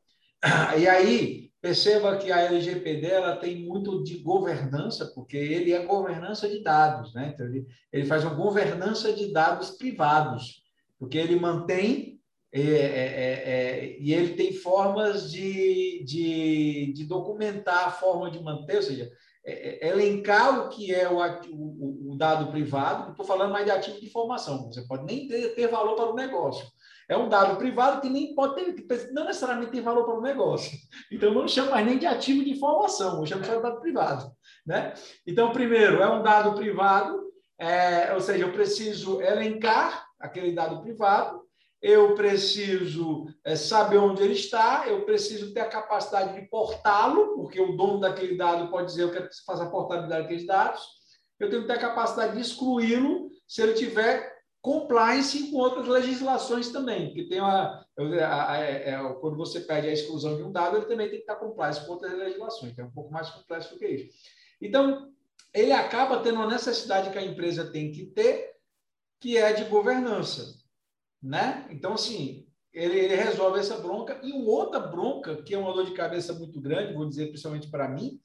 E 0.78 0.88
aí, 0.88 1.40
Perceba 1.60 2.16
que 2.16 2.32
a 2.32 2.40
LGPD 2.40 3.06
ela 3.06 3.36
tem 3.36 3.66
muito 3.66 4.02
de 4.02 4.18
governança, 4.18 5.12
porque 5.14 5.36
ele 5.36 5.74
é 5.74 5.84
governança 5.84 6.48
de 6.48 6.62
dados, 6.62 7.12
né? 7.12 7.32
Então, 7.34 7.46
ele, 7.46 7.66
ele 7.92 8.06
faz 8.06 8.24
uma 8.24 8.32
governança 8.32 9.12
de 9.12 9.30
dados 9.30 9.72
privados, 9.72 10.62
porque 10.98 11.18
ele 11.18 11.36
mantém 11.36 12.18
é, 12.50 12.60
é, 12.60 12.64
é, 12.64 13.42
é, 13.44 13.96
e 14.00 14.12
ele 14.12 14.34
tem 14.34 14.54
formas 14.54 15.30
de, 15.30 16.02
de, 16.04 16.92
de, 16.94 17.04
documentar 17.04 17.88
a 17.88 17.90
forma 17.92 18.30
de 18.30 18.42
manter, 18.42 18.76
ou 18.76 18.82
seja, 18.82 19.08
é, 19.44 19.86
é, 19.86 19.90
elencar 19.90 20.60
o 20.60 20.68
que 20.70 20.92
é 20.92 21.08
o, 21.08 21.18
o, 21.52 22.12
o 22.12 22.16
dado 22.16 22.50
privado, 22.50 23.04
não 23.04 23.10
estou 23.10 23.24
falando 23.24 23.52
mais 23.52 23.66
de 23.66 23.70
ativo 23.70 24.00
de 24.00 24.06
informação, 24.06 24.66
você 24.66 24.82
pode 24.82 25.04
nem 25.04 25.28
ter, 25.28 25.54
ter 25.54 25.68
valor 25.68 25.94
para 25.94 26.10
o 26.10 26.16
negócio, 26.16 26.66
é 27.10 27.16
um 27.16 27.28
dado 27.28 27.56
privado 27.56 28.00
que 28.00 28.08
nem 28.08 28.36
pode 28.36 28.72
ter, 28.72 29.10
não 29.12 29.24
necessariamente 29.24 29.72
tem 29.72 29.82
valor 29.82 30.04
para 30.04 30.16
o 30.16 30.22
negócio. 30.22 30.78
Então, 31.10 31.30
eu 31.30 31.34
não 31.34 31.48
chamo 31.48 31.72
mais 31.72 31.84
nem 31.84 31.98
de 31.98 32.06
ativo 32.06 32.44
de 32.44 32.52
informação, 32.52 33.18
eu 33.18 33.26
chamo 33.26 33.44
só 33.44 33.56
de 33.56 33.62
dado 33.62 33.80
privado. 33.80 34.30
Né? 34.64 34.94
Então, 35.26 35.52
primeiro, 35.52 36.00
é 36.00 36.08
um 36.08 36.22
dado 36.22 36.54
privado, 36.54 37.20
é, 37.58 38.14
ou 38.14 38.20
seja, 38.20 38.44
eu 38.44 38.52
preciso 38.52 39.20
elencar 39.20 40.06
aquele 40.20 40.52
dado 40.52 40.80
privado, 40.82 41.42
eu 41.82 42.14
preciso 42.14 43.26
é, 43.44 43.56
saber 43.56 43.98
onde 43.98 44.22
ele 44.22 44.34
está, 44.34 44.84
eu 44.86 45.04
preciso 45.04 45.52
ter 45.52 45.60
a 45.60 45.68
capacidade 45.68 46.40
de 46.40 46.48
portá-lo, 46.48 47.34
porque 47.34 47.60
o 47.60 47.76
dono 47.76 47.98
daquele 47.98 48.36
dado 48.36 48.70
pode 48.70 48.86
dizer 48.86 49.02
eu 49.02 49.10
quero 49.10 49.28
que 49.28 49.34
você 49.34 49.42
faça 49.44 49.64
a 49.64 49.70
portabilidade 49.70 50.22
daqueles 50.22 50.46
dados, 50.46 50.80
eu 51.40 51.50
tenho 51.50 51.62
que 51.62 51.68
ter 51.68 51.74
a 51.74 51.80
capacidade 51.80 52.34
de 52.34 52.40
excluí-lo 52.40 53.30
se 53.48 53.62
ele 53.62 53.72
tiver 53.72 54.29
compliance 54.60 55.50
com 55.50 55.56
outras 55.56 55.88
legislações 55.88 56.68
também, 56.68 57.06
porque 57.06 57.24
tem 57.24 57.40
uma, 57.40 57.86
a, 57.96 58.52
a, 58.52 58.58
é, 58.58 58.90
é, 58.90 59.12
quando 59.20 59.36
você 59.36 59.60
pede 59.60 59.88
a 59.88 59.92
exclusão 59.92 60.36
de 60.36 60.42
um 60.42 60.52
dado, 60.52 60.76
ele 60.76 60.86
também 60.86 61.08
tem 61.08 61.16
que 61.16 61.22
estar 61.22 61.36
compliance 61.36 61.84
com 61.84 61.92
outras 61.92 62.12
legislações, 62.12 62.74
que 62.74 62.80
é 62.80 62.84
um 62.84 62.90
pouco 62.90 63.10
mais 63.10 63.30
complexo 63.30 63.72
do 63.72 63.78
que 63.78 63.86
isso. 63.86 64.18
Então, 64.60 65.10
ele 65.54 65.72
acaba 65.72 66.20
tendo 66.20 66.36
uma 66.36 66.46
necessidade 66.46 67.10
que 67.10 67.18
a 67.18 67.24
empresa 67.24 67.70
tem 67.70 67.90
que 67.90 68.06
ter, 68.06 68.54
que 69.18 69.36
é 69.36 69.52
de 69.52 69.64
governança, 69.64 70.54
né? 71.22 71.66
Então, 71.70 71.94
assim, 71.94 72.46
ele, 72.72 72.98
ele 72.98 73.16
resolve 73.16 73.58
essa 73.58 73.78
bronca. 73.78 74.20
E 74.22 74.30
uma 74.30 74.50
outra 74.50 74.78
bronca, 74.78 75.42
que 75.42 75.54
é 75.54 75.58
uma 75.58 75.72
dor 75.72 75.86
de 75.86 75.94
cabeça 75.94 76.34
muito 76.34 76.60
grande, 76.60 76.92
vou 76.92 77.08
dizer 77.08 77.28
principalmente 77.28 77.70
para 77.70 77.88
mim, 77.88 78.20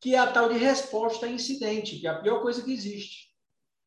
que 0.00 0.14
é 0.14 0.18
a 0.18 0.30
tal 0.32 0.48
de 0.48 0.58
resposta 0.58 1.26
a 1.26 1.30
incidente, 1.30 1.98
que 1.98 2.06
é 2.06 2.10
a 2.10 2.18
pior 2.18 2.40
coisa 2.40 2.62
que 2.62 2.72
existe 2.72 3.27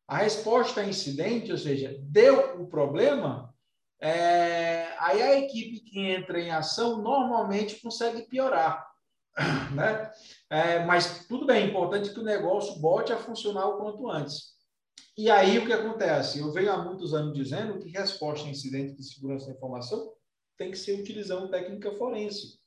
a 0.06 0.18
resposta 0.18 0.80
a 0.80 0.86
incidente, 0.86 1.52
ou 1.52 1.58
seja, 1.58 1.96
deu 2.02 2.60
o 2.60 2.66
problema, 2.66 3.54
é, 4.00 4.94
aí 4.98 5.22
a 5.22 5.38
equipe 5.38 5.80
que 5.80 6.00
entra 6.00 6.40
em 6.40 6.50
ação 6.50 7.00
normalmente 7.00 7.80
consegue 7.80 8.22
piorar. 8.22 8.90
Né? 9.72 10.12
É, 10.50 10.84
mas 10.84 11.26
tudo 11.26 11.46
bem, 11.46 11.64
é 11.64 11.66
importante 11.66 12.10
que 12.10 12.20
o 12.20 12.24
negócio 12.24 12.78
bote 12.78 13.10
a 13.10 13.16
funcionar 13.16 13.66
o 13.66 13.78
quanto 13.78 14.10
antes. 14.10 14.52
E 15.16 15.30
aí 15.30 15.58
o 15.58 15.64
que 15.64 15.72
acontece? 15.72 16.40
Eu 16.40 16.52
venho 16.52 16.70
há 16.70 16.76
muitos 16.76 17.14
anos 17.14 17.32
dizendo 17.32 17.78
que 17.78 17.88
resposta 17.88 18.46
a 18.46 18.50
incidente 18.50 18.94
de 18.94 19.02
segurança 19.02 19.46
da 19.46 19.52
informação 19.52 20.12
tem 20.58 20.70
que 20.70 20.76
ser 20.76 21.00
utilizando 21.00 21.48
técnica 21.48 21.90
forense 21.92 22.61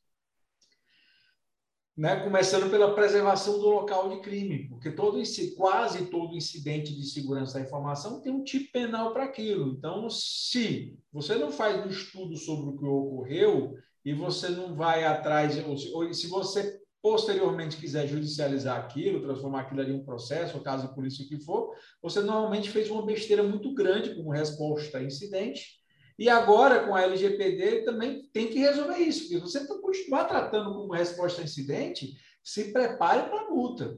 né, 1.97 2.17
começando 2.17 2.69
pela 2.69 2.93
preservação 2.93 3.57
do 3.57 3.69
local 3.69 4.09
de 4.09 4.19
crime, 4.21 4.67
porque 4.67 4.91
todo 4.91 5.19
esse, 5.19 5.55
quase 5.55 6.07
todo 6.07 6.35
incidente 6.35 6.93
de 6.93 7.05
segurança 7.05 7.53
da 7.53 7.65
informação 7.65 8.21
tem 8.21 8.33
um 8.33 8.43
tipo 8.43 8.71
penal 8.73 9.13
para 9.13 9.23
aquilo. 9.23 9.73
Então, 9.77 10.09
se 10.09 10.97
você 11.11 11.35
não 11.35 11.51
faz 11.51 11.85
um 11.85 11.89
estudo 11.89 12.35
sobre 12.35 12.69
o 12.69 12.77
que 12.77 12.85
ocorreu 12.85 13.75
e 14.03 14.13
você 14.13 14.49
não 14.49 14.75
vai 14.75 15.05
atrás, 15.05 15.57
ou 15.65 15.77
se, 15.77 15.91
ou 15.93 16.13
se 16.13 16.27
você 16.27 16.81
posteriormente 17.01 17.77
quiser 17.77 18.07
judicializar 18.07 18.77
aquilo, 18.77 19.21
transformar 19.21 19.61
aquilo 19.61 19.79
ali 19.79 19.91
em 19.93 19.95
um 19.95 20.03
processo, 20.03 20.57
ou 20.57 20.63
caso 20.63 20.87
de 20.87 20.95
polícia 20.95 21.25
que 21.25 21.39
for, 21.39 21.71
você 22.01 22.19
normalmente 22.19 22.69
fez 22.69 22.89
uma 22.89 23.05
besteira 23.05 23.43
muito 23.43 23.73
grande 23.73 24.15
como 24.15 24.31
resposta 24.31 24.97
a 24.97 25.03
incidente 25.03 25.84
e 26.17 26.29
agora, 26.29 26.85
com 26.85 26.95
a 26.95 27.01
LGPD, 27.01 27.83
também 27.83 28.29
tem 28.31 28.47
que 28.47 28.59
resolver 28.59 28.97
isso. 28.97 29.23
Porque 29.23 29.39
você 29.39 29.67
continuar 29.67 30.25
tratando 30.25 30.73
como 30.73 30.93
resposta 30.93 31.41
a 31.41 31.43
incidente, 31.43 32.15
se 32.43 32.71
prepare 32.71 33.29
para 33.29 33.41
a 33.41 33.49
multa. 33.49 33.97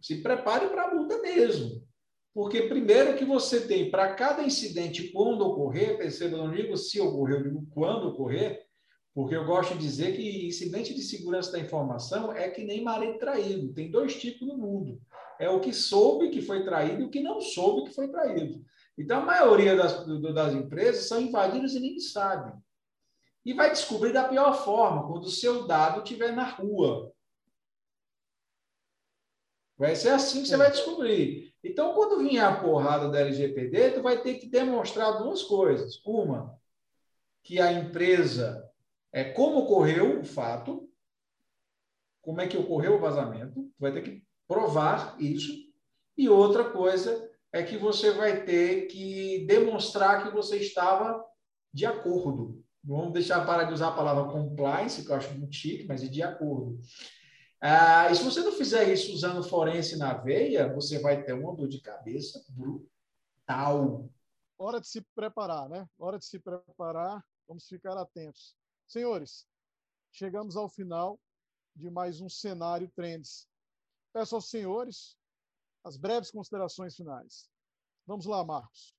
Se 0.00 0.22
prepare 0.22 0.68
para 0.68 0.84
a 0.84 0.94
multa 0.94 1.18
mesmo. 1.20 1.82
Porque, 2.32 2.62
primeiro, 2.62 3.16
que 3.16 3.24
você 3.24 3.60
tem 3.60 3.90
para 3.90 4.14
cada 4.14 4.42
incidente, 4.42 5.12
quando 5.12 5.46
ocorrer, 5.46 5.96
perceba, 5.96 6.36
não 6.36 6.50
digo 6.50 6.76
se 6.76 7.00
ocorreu, 7.00 7.42
digo 7.42 7.66
quando 7.70 8.08
ocorrer, 8.08 8.64
porque 9.14 9.36
eu 9.36 9.44
gosto 9.44 9.74
de 9.74 9.80
dizer 9.80 10.16
que 10.16 10.48
incidente 10.48 10.92
de 10.92 11.02
segurança 11.02 11.52
da 11.52 11.60
informação 11.60 12.32
é 12.32 12.50
que 12.50 12.64
nem 12.64 12.82
marido 12.82 13.18
traído. 13.18 13.72
Tem 13.72 13.88
dois 13.88 14.16
tipos 14.16 14.48
no 14.48 14.58
mundo. 14.58 15.00
É 15.38 15.48
o 15.48 15.60
que 15.60 15.72
soube 15.72 16.30
que 16.30 16.42
foi 16.42 16.64
traído 16.64 17.02
e 17.02 17.04
o 17.04 17.10
que 17.10 17.20
não 17.20 17.40
soube 17.40 17.88
que 17.88 17.94
foi 17.94 18.08
traído. 18.08 18.64
Então, 18.96 19.22
a 19.22 19.24
maioria 19.24 19.76
das, 19.76 20.06
das 20.06 20.54
empresas 20.54 21.06
são 21.06 21.20
invadidas 21.20 21.74
e 21.74 21.80
nem 21.80 21.98
sabem. 21.98 22.52
E 23.44 23.52
vai 23.52 23.70
descobrir 23.70 24.12
da 24.12 24.28
pior 24.28 24.54
forma, 24.64 25.06
quando 25.06 25.24
o 25.24 25.30
seu 25.30 25.66
dado 25.66 26.02
estiver 26.02 26.32
na 26.32 26.44
rua. 26.44 27.12
Vai 29.76 29.96
ser 29.96 30.10
assim 30.10 30.42
que 30.42 30.48
você 30.48 30.56
vai 30.56 30.70
descobrir. 30.70 31.52
Então, 31.62 31.92
quando 31.94 32.20
vier 32.20 32.44
a 32.44 32.60
porrada 32.60 33.10
da 33.10 33.20
LGPD, 33.20 33.92
tu 33.92 34.02
vai 34.02 34.22
ter 34.22 34.34
que 34.34 34.46
demonstrar 34.46 35.18
duas 35.18 35.42
coisas. 35.42 36.00
Uma, 36.04 36.58
que 37.42 37.60
a 37.60 37.72
empresa 37.72 38.70
é 39.12 39.24
como 39.24 39.60
ocorreu 39.60 40.20
o 40.20 40.24
fato, 40.24 40.88
como 42.22 42.40
é 42.40 42.48
que 42.48 42.56
ocorreu 42.56 42.96
o 42.96 43.00
vazamento, 43.00 43.54
tu 43.54 43.74
vai 43.78 43.92
ter 43.92 44.02
que 44.02 44.24
provar 44.46 45.20
isso. 45.20 45.52
E 46.16 46.28
outra 46.28 46.70
coisa 46.70 47.30
é 47.54 47.62
que 47.62 47.78
você 47.78 48.10
vai 48.10 48.44
ter 48.44 48.88
que 48.88 49.46
demonstrar 49.46 50.24
que 50.24 50.34
você 50.34 50.56
estava 50.56 51.24
de 51.72 51.86
acordo. 51.86 52.60
Vamos 52.82 53.12
deixar 53.12 53.46
para 53.46 53.62
de 53.62 53.72
usar 53.72 53.90
a 53.90 53.96
palavra 53.96 54.24
compliance, 54.24 55.04
que 55.04 55.10
eu 55.12 55.14
acho 55.14 55.32
muito 55.38 55.54
chique, 55.54 55.86
mas 55.86 56.02
é 56.02 56.08
de 56.08 56.20
acordo. 56.20 56.80
Ah, 57.60 58.10
e 58.10 58.16
se 58.16 58.24
você 58.24 58.40
não 58.40 58.50
fizer 58.50 58.92
isso 58.92 59.14
usando 59.14 59.48
forense 59.48 59.96
na 59.96 60.14
veia, 60.14 60.74
você 60.74 60.98
vai 60.98 61.22
ter 61.22 61.32
uma 61.32 61.54
dor 61.54 61.68
de 61.68 61.80
cabeça 61.80 62.44
brutal. 62.48 64.10
Hora 64.58 64.80
de 64.80 64.88
se 64.88 65.00
preparar, 65.14 65.68
né? 65.68 65.88
Hora 65.96 66.18
de 66.18 66.24
se 66.24 66.40
preparar. 66.40 67.24
Vamos 67.46 67.68
ficar 67.68 67.96
atentos. 67.96 68.56
Senhores, 68.88 69.46
chegamos 70.10 70.56
ao 70.56 70.68
final 70.68 71.20
de 71.76 71.88
mais 71.88 72.20
um 72.20 72.28
cenário 72.28 72.90
Trends. 72.96 73.46
Peço 74.12 74.34
aos 74.34 74.50
senhores 74.50 75.16
as 75.84 75.96
breves 75.96 76.30
considerações 76.30 76.96
finais. 76.96 77.48
Vamos 78.06 78.26
lá, 78.26 78.44
Marcos. 78.44 78.94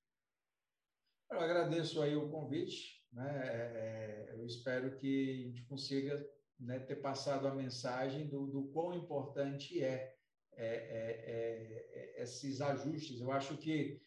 Eu 1.30 1.40
agradeço 1.40 2.00
aí 2.00 2.14
o 2.14 2.30
convite. 2.30 3.04
Né? 3.12 3.28
É, 3.28 4.30
é, 4.30 4.34
eu 4.34 4.46
espero 4.46 4.96
que 4.96 5.32
a 5.32 5.48
gente 5.48 5.62
consiga 5.66 6.24
né, 6.58 6.78
ter 6.78 6.96
passado 6.96 7.46
a 7.48 7.54
mensagem 7.54 8.28
do, 8.28 8.46
do 8.46 8.68
quão 8.68 8.94
importante 8.94 9.82
é, 9.82 10.14
é, 10.52 10.66
é, 10.66 12.18
é 12.18 12.22
esses 12.22 12.60
ajustes. 12.60 13.20
Eu 13.20 13.32
acho 13.32 13.56
que 13.56 14.00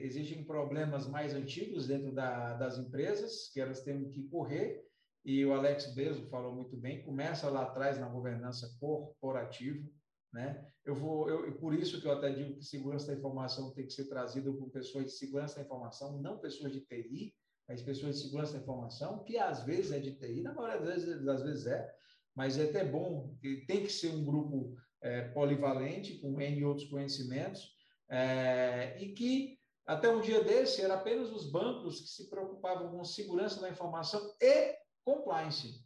existem 0.00 0.42
problemas 0.42 1.06
mais 1.06 1.32
antigos 1.32 1.86
dentro 1.86 2.12
da, 2.12 2.54
das 2.54 2.76
empresas 2.76 3.48
que 3.52 3.60
elas 3.60 3.82
têm 3.82 4.10
que 4.10 4.26
correr 4.28 4.84
e 5.24 5.44
o 5.44 5.52
Alex 5.52 5.94
Bezo 5.94 6.26
falou 6.28 6.54
muito 6.54 6.76
bem, 6.76 7.02
começa 7.02 7.50
lá 7.50 7.62
atrás 7.62 7.98
na 7.98 8.08
governança 8.08 8.74
corporativa, 8.80 9.86
né? 10.32 10.66
Eu 10.84 10.94
vou, 10.94 11.28
eu, 11.28 11.52
por 11.58 11.74
isso 11.74 12.00
que 12.00 12.06
eu 12.06 12.12
até 12.12 12.30
digo 12.30 12.56
que 12.56 12.64
segurança 12.64 13.08
da 13.08 13.18
informação 13.18 13.72
tem 13.72 13.86
que 13.86 13.92
ser 13.92 14.08
trazida 14.08 14.52
por 14.52 14.70
pessoas 14.70 15.06
de 15.06 15.12
segurança 15.12 15.56
da 15.56 15.62
informação, 15.62 16.20
não 16.20 16.38
pessoas 16.38 16.72
de 16.72 16.80
TI, 16.80 17.34
mas 17.68 17.82
pessoas 17.82 18.16
de 18.16 18.22
segurança 18.22 18.54
da 18.54 18.60
informação, 18.60 19.22
que 19.24 19.36
às 19.38 19.64
vezes 19.64 19.92
é 19.92 19.98
de 19.98 20.14
TI, 20.14 20.42
na 20.42 20.54
maioria 20.54 20.80
das 20.80 21.04
vezes, 21.04 21.24
das 21.24 21.42
vezes 21.42 21.66
é, 21.66 21.94
mas 22.34 22.58
é 22.58 22.64
até 22.64 22.84
bom, 22.84 23.34
tem 23.66 23.82
que 23.82 23.92
ser 23.92 24.10
um 24.10 24.24
grupo 24.24 24.76
é, 25.02 25.28
polivalente, 25.28 26.18
com 26.18 26.40
N 26.40 26.64
outros 26.64 26.88
conhecimentos, 26.88 27.74
é, 28.08 28.96
e 29.02 29.12
que 29.12 29.58
até 29.86 30.08
um 30.08 30.20
dia 30.20 30.42
desse 30.44 30.82
era 30.82 30.94
apenas 30.94 31.30
os 31.30 31.50
bancos 31.50 32.00
que 32.00 32.08
se 32.08 32.28
preocupavam 32.28 32.90
com 32.90 33.04
segurança 33.04 33.60
da 33.60 33.70
informação 33.70 34.36
e 34.40 34.76
compliance. 35.04 35.84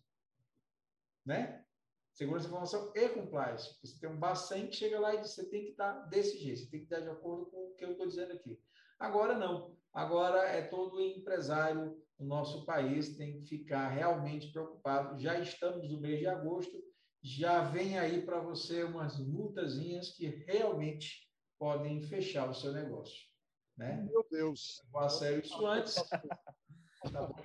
Né? 1.24 1.61
Segurança 2.12 2.44
da 2.44 2.50
informação 2.50 2.92
e 2.94 3.08
compliance. 3.08 3.78
Você 3.82 3.98
tem 3.98 4.10
um 4.10 4.18
Bacen 4.18 4.66
que 4.66 4.76
chega 4.76 5.00
lá 5.00 5.14
e 5.14 5.20
diz, 5.20 5.30
você 5.30 5.48
tem 5.48 5.64
que 5.64 5.70
estar 5.70 5.92
desse 6.08 6.38
jeito, 6.38 6.60
você 6.60 6.70
tem 6.70 6.80
que 6.80 6.86
estar 6.86 7.00
de 7.00 7.08
acordo 7.08 7.46
com 7.46 7.68
o 7.68 7.74
que 7.74 7.84
eu 7.84 7.92
estou 7.92 8.06
dizendo 8.06 8.32
aqui. 8.32 8.60
Agora 8.98 9.36
não. 9.36 9.76
Agora 9.92 10.44
é 10.44 10.62
todo 10.62 11.00
empresário 11.00 11.96
no 12.18 12.26
nosso 12.26 12.64
país 12.64 13.16
tem 13.16 13.40
que 13.40 13.46
ficar 13.46 13.88
realmente 13.88 14.52
preocupado. 14.52 15.18
Já 15.18 15.38
estamos 15.38 15.90
no 15.90 16.00
mês 16.00 16.20
de 16.20 16.26
agosto, 16.26 16.82
já 17.22 17.64
vem 17.64 17.98
aí 17.98 18.24
para 18.24 18.40
você 18.40 18.84
umas 18.84 19.18
multazinhas 19.18 20.10
que 20.10 20.26
realmente 20.26 21.28
podem 21.58 22.00
fechar 22.00 22.48
o 22.48 22.54
seu 22.54 22.72
negócio. 22.72 23.16
Né? 23.76 24.02
Meu 24.08 24.26
Deus. 24.30 24.82
Vou 24.90 25.00
a 25.00 25.08
sério 25.08 25.40
isso 25.40 25.66
antes. 25.66 25.94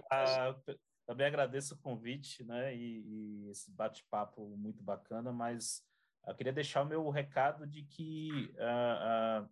Tá 0.10 0.56
também 1.08 1.26
agradeço 1.26 1.74
o 1.74 1.78
convite, 1.78 2.44
né? 2.44 2.76
E, 2.76 3.46
e 3.46 3.50
esse 3.50 3.72
bate-papo 3.72 4.46
muito 4.58 4.84
bacana, 4.84 5.32
mas 5.32 5.82
eu 6.28 6.36
queria 6.36 6.52
deixar 6.52 6.82
o 6.82 6.86
meu 6.86 7.10
recado 7.10 7.66
de 7.66 7.84
que 7.84 8.54
uh, 8.56 9.44
uh, 9.46 9.50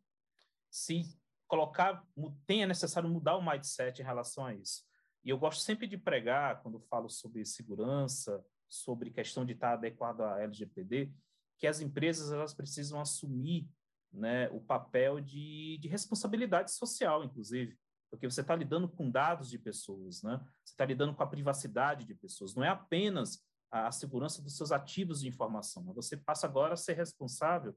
se 0.70 1.18
colocar, 1.48 2.06
tem 2.46 2.64
é 2.64 2.68
necessário 2.68 3.10
mudar 3.10 3.38
o 3.38 3.42
mindset 3.42 4.02
em 4.02 4.06
relação 4.06 4.46
a 4.46 4.54
isso. 4.54 4.84
E 5.24 5.30
eu 5.30 5.38
gosto 5.38 5.62
sempre 5.62 5.88
de 5.88 5.98
pregar, 5.98 6.62
quando 6.62 6.78
falo 6.82 7.08
sobre 7.08 7.46
segurança, 7.46 8.46
sobre 8.68 9.10
questão 9.10 9.46
de 9.46 9.54
estar 9.54 9.74
adequado 9.74 10.22
à 10.22 10.42
LGPD, 10.42 11.14
que 11.58 11.68
as 11.68 11.80
empresas 11.80 12.34
elas 12.34 12.54
precisam 12.54 13.00
assumir 13.00 13.66
né, 14.12 14.50
o 14.50 14.60
papel 14.60 15.22
de, 15.22 15.78
de 15.80 15.88
responsabilidade 15.88 16.72
social, 16.72 17.24
inclusive, 17.24 17.78
porque 18.16 18.30
você 18.30 18.42
está 18.42 18.56
lidando 18.56 18.88
com 18.88 19.12
dados 19.12 19.50
de 19.50 19.60
pessoas, 19.60 20.24
né? 20.24 20.38
você 20.64 20.72
está 20.72 20.86
lidando 20.86 21.14
com 21.14 21.22
a 21.22 21.28
privacidade 21.28 22.06
de 22.06 22.16
pessoas, 22.16 22.56
não 22.56 22.64
é 22.64 22.70
apenas 22.70 23.44
a, 23.70 23.88
a 23.88 23.92
segurança 23.92 24.42
dos 24.42 24.56
seus 24.56 24.72
ativos 24.72 25.20
de 25.20 25.28
informação, 25.28 25.84
mas 25.84 25.96
você 25.96 26.16
passa 26.16 26.48
agora 26.48 26.74
a 26.74 26.78
ser 26.78 26.94
responsável 26.94 27.76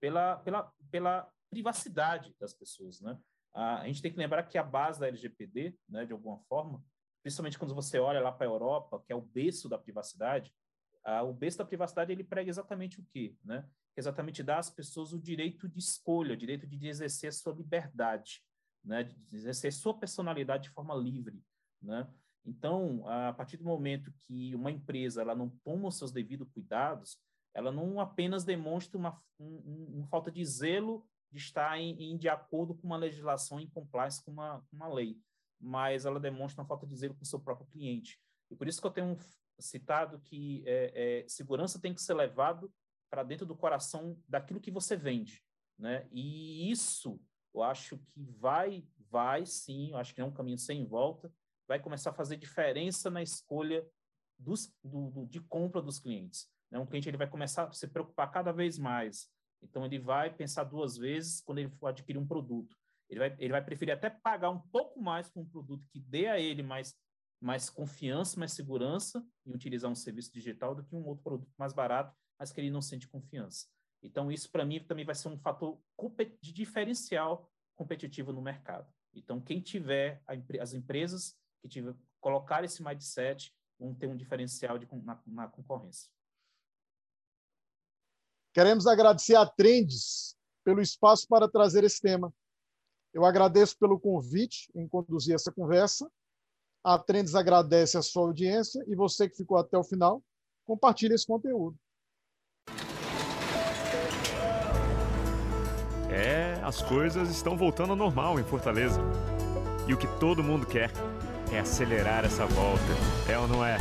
pela, 0.00 0.36
pela, 0.36 0.72
pela 0.90 1.30
privacidade 1.50 2.34
das 2.38 2.54
pessoas. 2.54 3.00
Né? 3.00 3.18
A, 3.52 3.84
gente 3.86 4.00
tem 4.00 4.12
que 4.12 4.18
lembrar 4.18 4.44
que 4.44 4.56
a 4.56 4.62
base 4.62 5.00
da 5.00 5.08
LGPD, 5.08 5.76
né, 5.88 6.06
de 6.06 6.12
alguma 6.12 6.38
forma, 6.48 6.82
principalmente 7.22 7.58
quando 7.58 7.74
você 7.74 7.98
olha 7.98 8.20
lá 8.20 8.30
para 8.30 8.46
a 8.46 8.50
Europa, 8.50 9.02
que 9.04 9.12
é 9.12 9.16
o 9.16 9.20
berço 9.20 9.68
da 9.68 9.76
privacidade, 9.76 10.54
a, 11.04 11.22
o 11.22 11.34
berço 11.34 11.58
da 11.58 11.64
privacidade 11.64 12.12
ele 12.12 12.22
prega 12.22 12.48
exatamente 12.48 13.00
o 13.00 13.04
quê? 13.12 13.36
Né? 13.44 13.68
Exatamente 13.96 14.42
dar 14.42 14.58
às 14.58 14.70
pessoas 14.70 15.12
o 15.12 15.20
direito 15.20 15.68
de 15.68 15.80
escolha, 15.80 16.34
o 16.34 16.36
direito 16.36 16.64
de 16.64 16.86
exercer 16.86 17.28
a 17.28 17.32
sua 17.32 17.52
liberdade, 17.52 18.40
né? 18.84 19.04
de 19.04 19.36
exercer 19.36 19.72
sua 19.72 19.94
personalidade 19.94 20.64
de 20.64 20.70
forma 20.70 20.94
livre. 20.94 21.42
Né? 21.82 22.06
Então, 22.44 23.06
a 23.06 23.32
partir 23.32 23.56
do 23.56 23.64
momento 23.64 24.12
que 24.12 24.54
uma 24.54 24.70
empresa 24.70 25.20
ela 25.20 25.34
não 25.34 25.48
toma 25.64 25.88
os 25.88 25.98
seus 25.98 26.10
devidos 26.10 26.48
cuidados, 26.52 27.18
ela 27.54 27.70
não 27.70 28.00
apenas 28.00 28.44
demonstra 28.44 28.96
uma, 28.96 29.20
um, 29.38 29.96
uma 29.96 30.06
falta 30.06 30.30
de 30.30 30.44
zelo 30.44 31.06
de 31.30 31.38
estar 31.38 31.78
em, 31.78 31.92
em, 32.02 32.16
de 32.16 32.28
acordo 32.28 32.74
com 32.74 32.86
uma 32.86 32.96
legislação 32.96 33.60
em 33.60 33.68
compliance 33.68 34.24
com 34.24 34.32
uma, 34.32 34.64
uma 34.72 34.88
lei, 34.88 35.16
mas 35.60 36.04
ela 36.04 36.18
demonstra 36.18 36.62
uma 36.62 36.68
falta 36.68 36.86
de 36.86 36.96
zelo 36.96 37.14
com 37.14 37.22
o 37.22 37.26
seu 37.26 37.38
próprio 37.38 37.66
cliente. 37.68 38.20
E 38.50 38.56
por 38.56 38.66
isso 38.66 38.80
que 38.80 38.86
eu 38.86 38.90
tenho 38.90 39.16
citado 39.58 40.20
que 40.20 40.62
é, 40.66 41.20
é, 41.22 41.28
segurança 41.28 41.80
tem 41.80 41.94
que 41.94 42.02
ser 42.02 42.14
levado 42.14 42.72
para 43.10 43.22
dentro 43.22 43.46
do 43.46 43.56
coração 43.56 44.18
daquilo 44.28 44.60
que 44.60 44.70
você 44.70 44.96
vende, 44.96 45.42
né? 45.78 46.08
E 46.10 46.70
isso 46.70 47.20
eu 47.54 47.62
acho 47.62 47.98
que 47.98 48.22
vai, 48.38 48.84
vai 49.10 49.44
sim, 49.44 49.90
eu 49.90 49.96
acho 49.96 50.14
que 50.14 50.20
é 50.20 50.24
um 50.24 50.32
caminho 50.32 50.58
sem 50.58 50.86
volta, 50.86 51.32
vai 51.66 51.78
começar 51.78 52.10
a 52.10 52.14
fazer 52.14 52.36
diferença 52.36 53.10
na 53.10 53.22
escolha 53.22 53.86
dos, 54.38 54.72
do, 54.82 55.10
do, 55.10 55.26
de 55.26 55.40
compra 55.40 55.82
dos 55.82 55.98
clientes. 55.98 56.48
Né? 56.70 56.78
Um 56.78 56.86
cliente 56.86 57.08
ele 57.08 57.16
vai 57.16 57.28
começar 57.28 57.64
a 57.64 57.72
se 57.72 57.86
preocupar 57.88 58.30
cada 58.30 58.52
vez 58.52 58.78
mais, 58.78 59.28
então 59.62 59.84
ele 59.84 59.98
vai 59.98 60.34
pensar 60.34 60.64
duas 60.64 60.96
vezes 60.96 61.40
quando 61.40 61.58
ele 61.58 61.70
for 61.70 61.88
adquirir 61.88 62.18
um 62.18 62.26
produto. 62.26 62.76
Ele 63.08 63.18
vai, 63.18 63.36
ele 63.38 63.52
vai 63.52 63.64
preferir 63.64 63.92
até 63.92 64.08
pagar 64.08 64.50
um 64.50 64.60
pouco 64.60 65.00
mais 65.00 65.28
por 65.28 65.40
um 65.40 65.46
produto 65.46 65.86
que 65.88 65.98
dê 65.98 66.28
a 66.28 66.38
ele 66.38 66.62
mais, 66.62 66.94
mais 67.40 67.68
confiança, 67.68 68.38
mais 68.38 68.52
segurança 68.52 69.24
em 69.44 69.52
utilizar 69.52 69.90
um 69.90 69.96
serviço 69.96 70.32
digital 70.32 70.74
do 70.74 70.84
que 70.84 70.94
um 70.94 71.04
outro 71.06 71.24
produto 71.24 71.52
mais 71.58 71.72
barato, 71.72 72.16
mas 72.38 72.52
que 72.52 72.60
ele 72.60 72.70
não 72.70 72.80
sente 72.80 73.08
confiança. 73.08 73.66
Então, 74.02 74.32
isso 74.32 74.50
para 74.50 74.64
mim 74.64 74.80
também 74.80 75.04
vai 75.04 75.14
ser 75.14 75.28
um 75.28 75.38
fator 75.38 75.78
de 76.40 76.52
diferencial 76.52 77.50
competitivo 77.76 78.32
no 78.32 78.40
mercado. 78.40 78.90
Então, 79.14 79.40
quem 79.40 79.60
tiver, 79.60 80.22
as 80.60 80.72
empresas 80.72 81.36
que 81.60 81.68
tiver, 81.68 81.94
colocar 82.20 82.64
esse 82.64 82.82
mindset 82.82 83.54
vão 83.78 83.94
ter 83.94 84.06
um 84.06 84.16
diferencial 84.16 84.78
de, 84.78 84.86
na, 85.02 85.20
na 85.26 85.48
concorrência. 85.48 86.10
Queremos 88.52 88.86
agradecer 88.86 89.36
a 89.36 89.46
Trends 89.46 90.36
pelo 90.64 90.80
espaço 90.80 91.26
para 91.28 91.48
trazer 91.48 91.84
esse 91.84 92.00
tema. 92.00 92.32
Eu 93.12 93.24
agradeço 93.24 93.78
pelo 93.78 93.98
convite 93.98 94.70
em 94.74 94.88
conduzir 94.88 95.34
essa 95.34 95.52
conversa. 95.52 96.10
A 96.82 96.98
Trends 96.98 97.34
agradece 97.34 97.96
a 97.96 98.02
sua 98.02 98.22
audiência 98.22 98.82
e 98.86 98.94
você 98.94 99.28
que 99.28 99.36
ficou 99.36 99.56
até 99.56 99.76
o 99.76 99.84
final, 99.84 100.22
compartilhe 100.64 101.14
esse 101.14 101.26
conteúdo. 101.26 101.78
É, 106.20 106.60
as 106.62 106.82
coisas 106.82 107.30
estão 107.30 107.56
voltando 107.56 107.90
ao 107.90 107.96
normal 107.96 108.38
em 108.38 108.44
Fortaleza. 108.44 109.00
E 109.86 109.94
o 109.94 109.96
que 109.96 110.06
todo 110.06 110.44
mundo 110.44 110.66
quer 110.66 110.90
é 111.50 111.58
acelerar 111.58 112.26
essa 112.26 112.44
volta, 112.44 112.82
é 113.26 113.38
ou 113.38 113.48
não 113.48 113.64
é? 113.64 113.78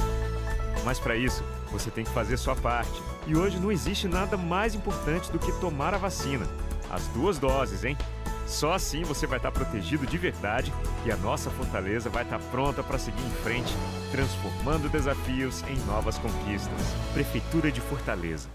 Mas 0.85 0.97
para 0.97 1.17
isso, 1.17 1.43
você 1.69 1.91
tem 1.91 2.05
que 2.05 2.11
fazer 2.11 2.37
sua 2.37 2.55
parte. 2.55 3.03
E 3.27 3.35
hoje 3.35 3.59
não 3.59 3.69
existe 3.69 4.07
nada 4.07 4.37
mais 4.37 4.73
importante 4.73 5.29
do 5.33 5.37
que 5.37 5.51
tomar 5.59 5.93
a 5.93 5.97
vacina. 5.97 6.47
As 6.89 7.05
duas 7.07 7.37
doses, 7.37 7.83
hein? 7.83 7.97
Só 8.47 8.71
assim 8.71 9.03
você 9.03 9.27
vai 9.27 9.37
estar 9.37 9.51
protegido 9.51 10.07
de 10.07 10.17
verdade 10.17 10.73
e 11.05 11.11
a 11.11 11.17
nossa 11.17 11.49
fortaleza 11.51 12.09
vai 12.09 12.23
estar 12.23 12.39
pronta 12.51 12.81
para 12.81 12.97
seguir 12.97 13.21
em 13.21 13.43
frente, 13.43 13.75
transformando 14.11 14.89
desafios 14.89 15.61
em 15.63 15.75
novas 15.85 16.17
conquistas. 16.17 16.95
Prefeitura 17.13 17.69
de 17.69 17.81
Fortaleza. 17.81 18.47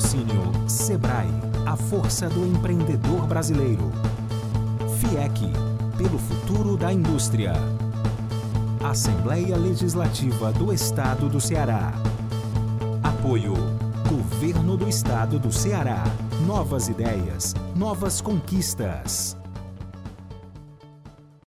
Patrocínio 0.00 0.50
Sebrae, 0.66 1.28
a 1.66 1.76
força 1.76 2.26
do 2.26 2.46
empreendedor 2.46 3.26
brasileiro. 3.26 3.92
FIEC, 4.98 5.52
pelo 5.98 6.18
futuro 6.18 6.74
da 6.74 6.90
indústria. 6.90 7.52
Assembleia 8.82 9.58
Legislativa 9.58 10.52
do 10.52 10.72
Estado 10.72 11.28
do 11.28 11.38
Ceará. 11.38 11.92
Apoio. 13.02 13.52
Governo 14.08 14.78
do 14.78 14.88
Estado 14.88 15.38
do 15.38 15.52
Ceará. 15.52 16.02
Novas 16.46 16.88
ideias, 16.88 17.54
novas 17.76 18.22
conquistas. 18.22 19.39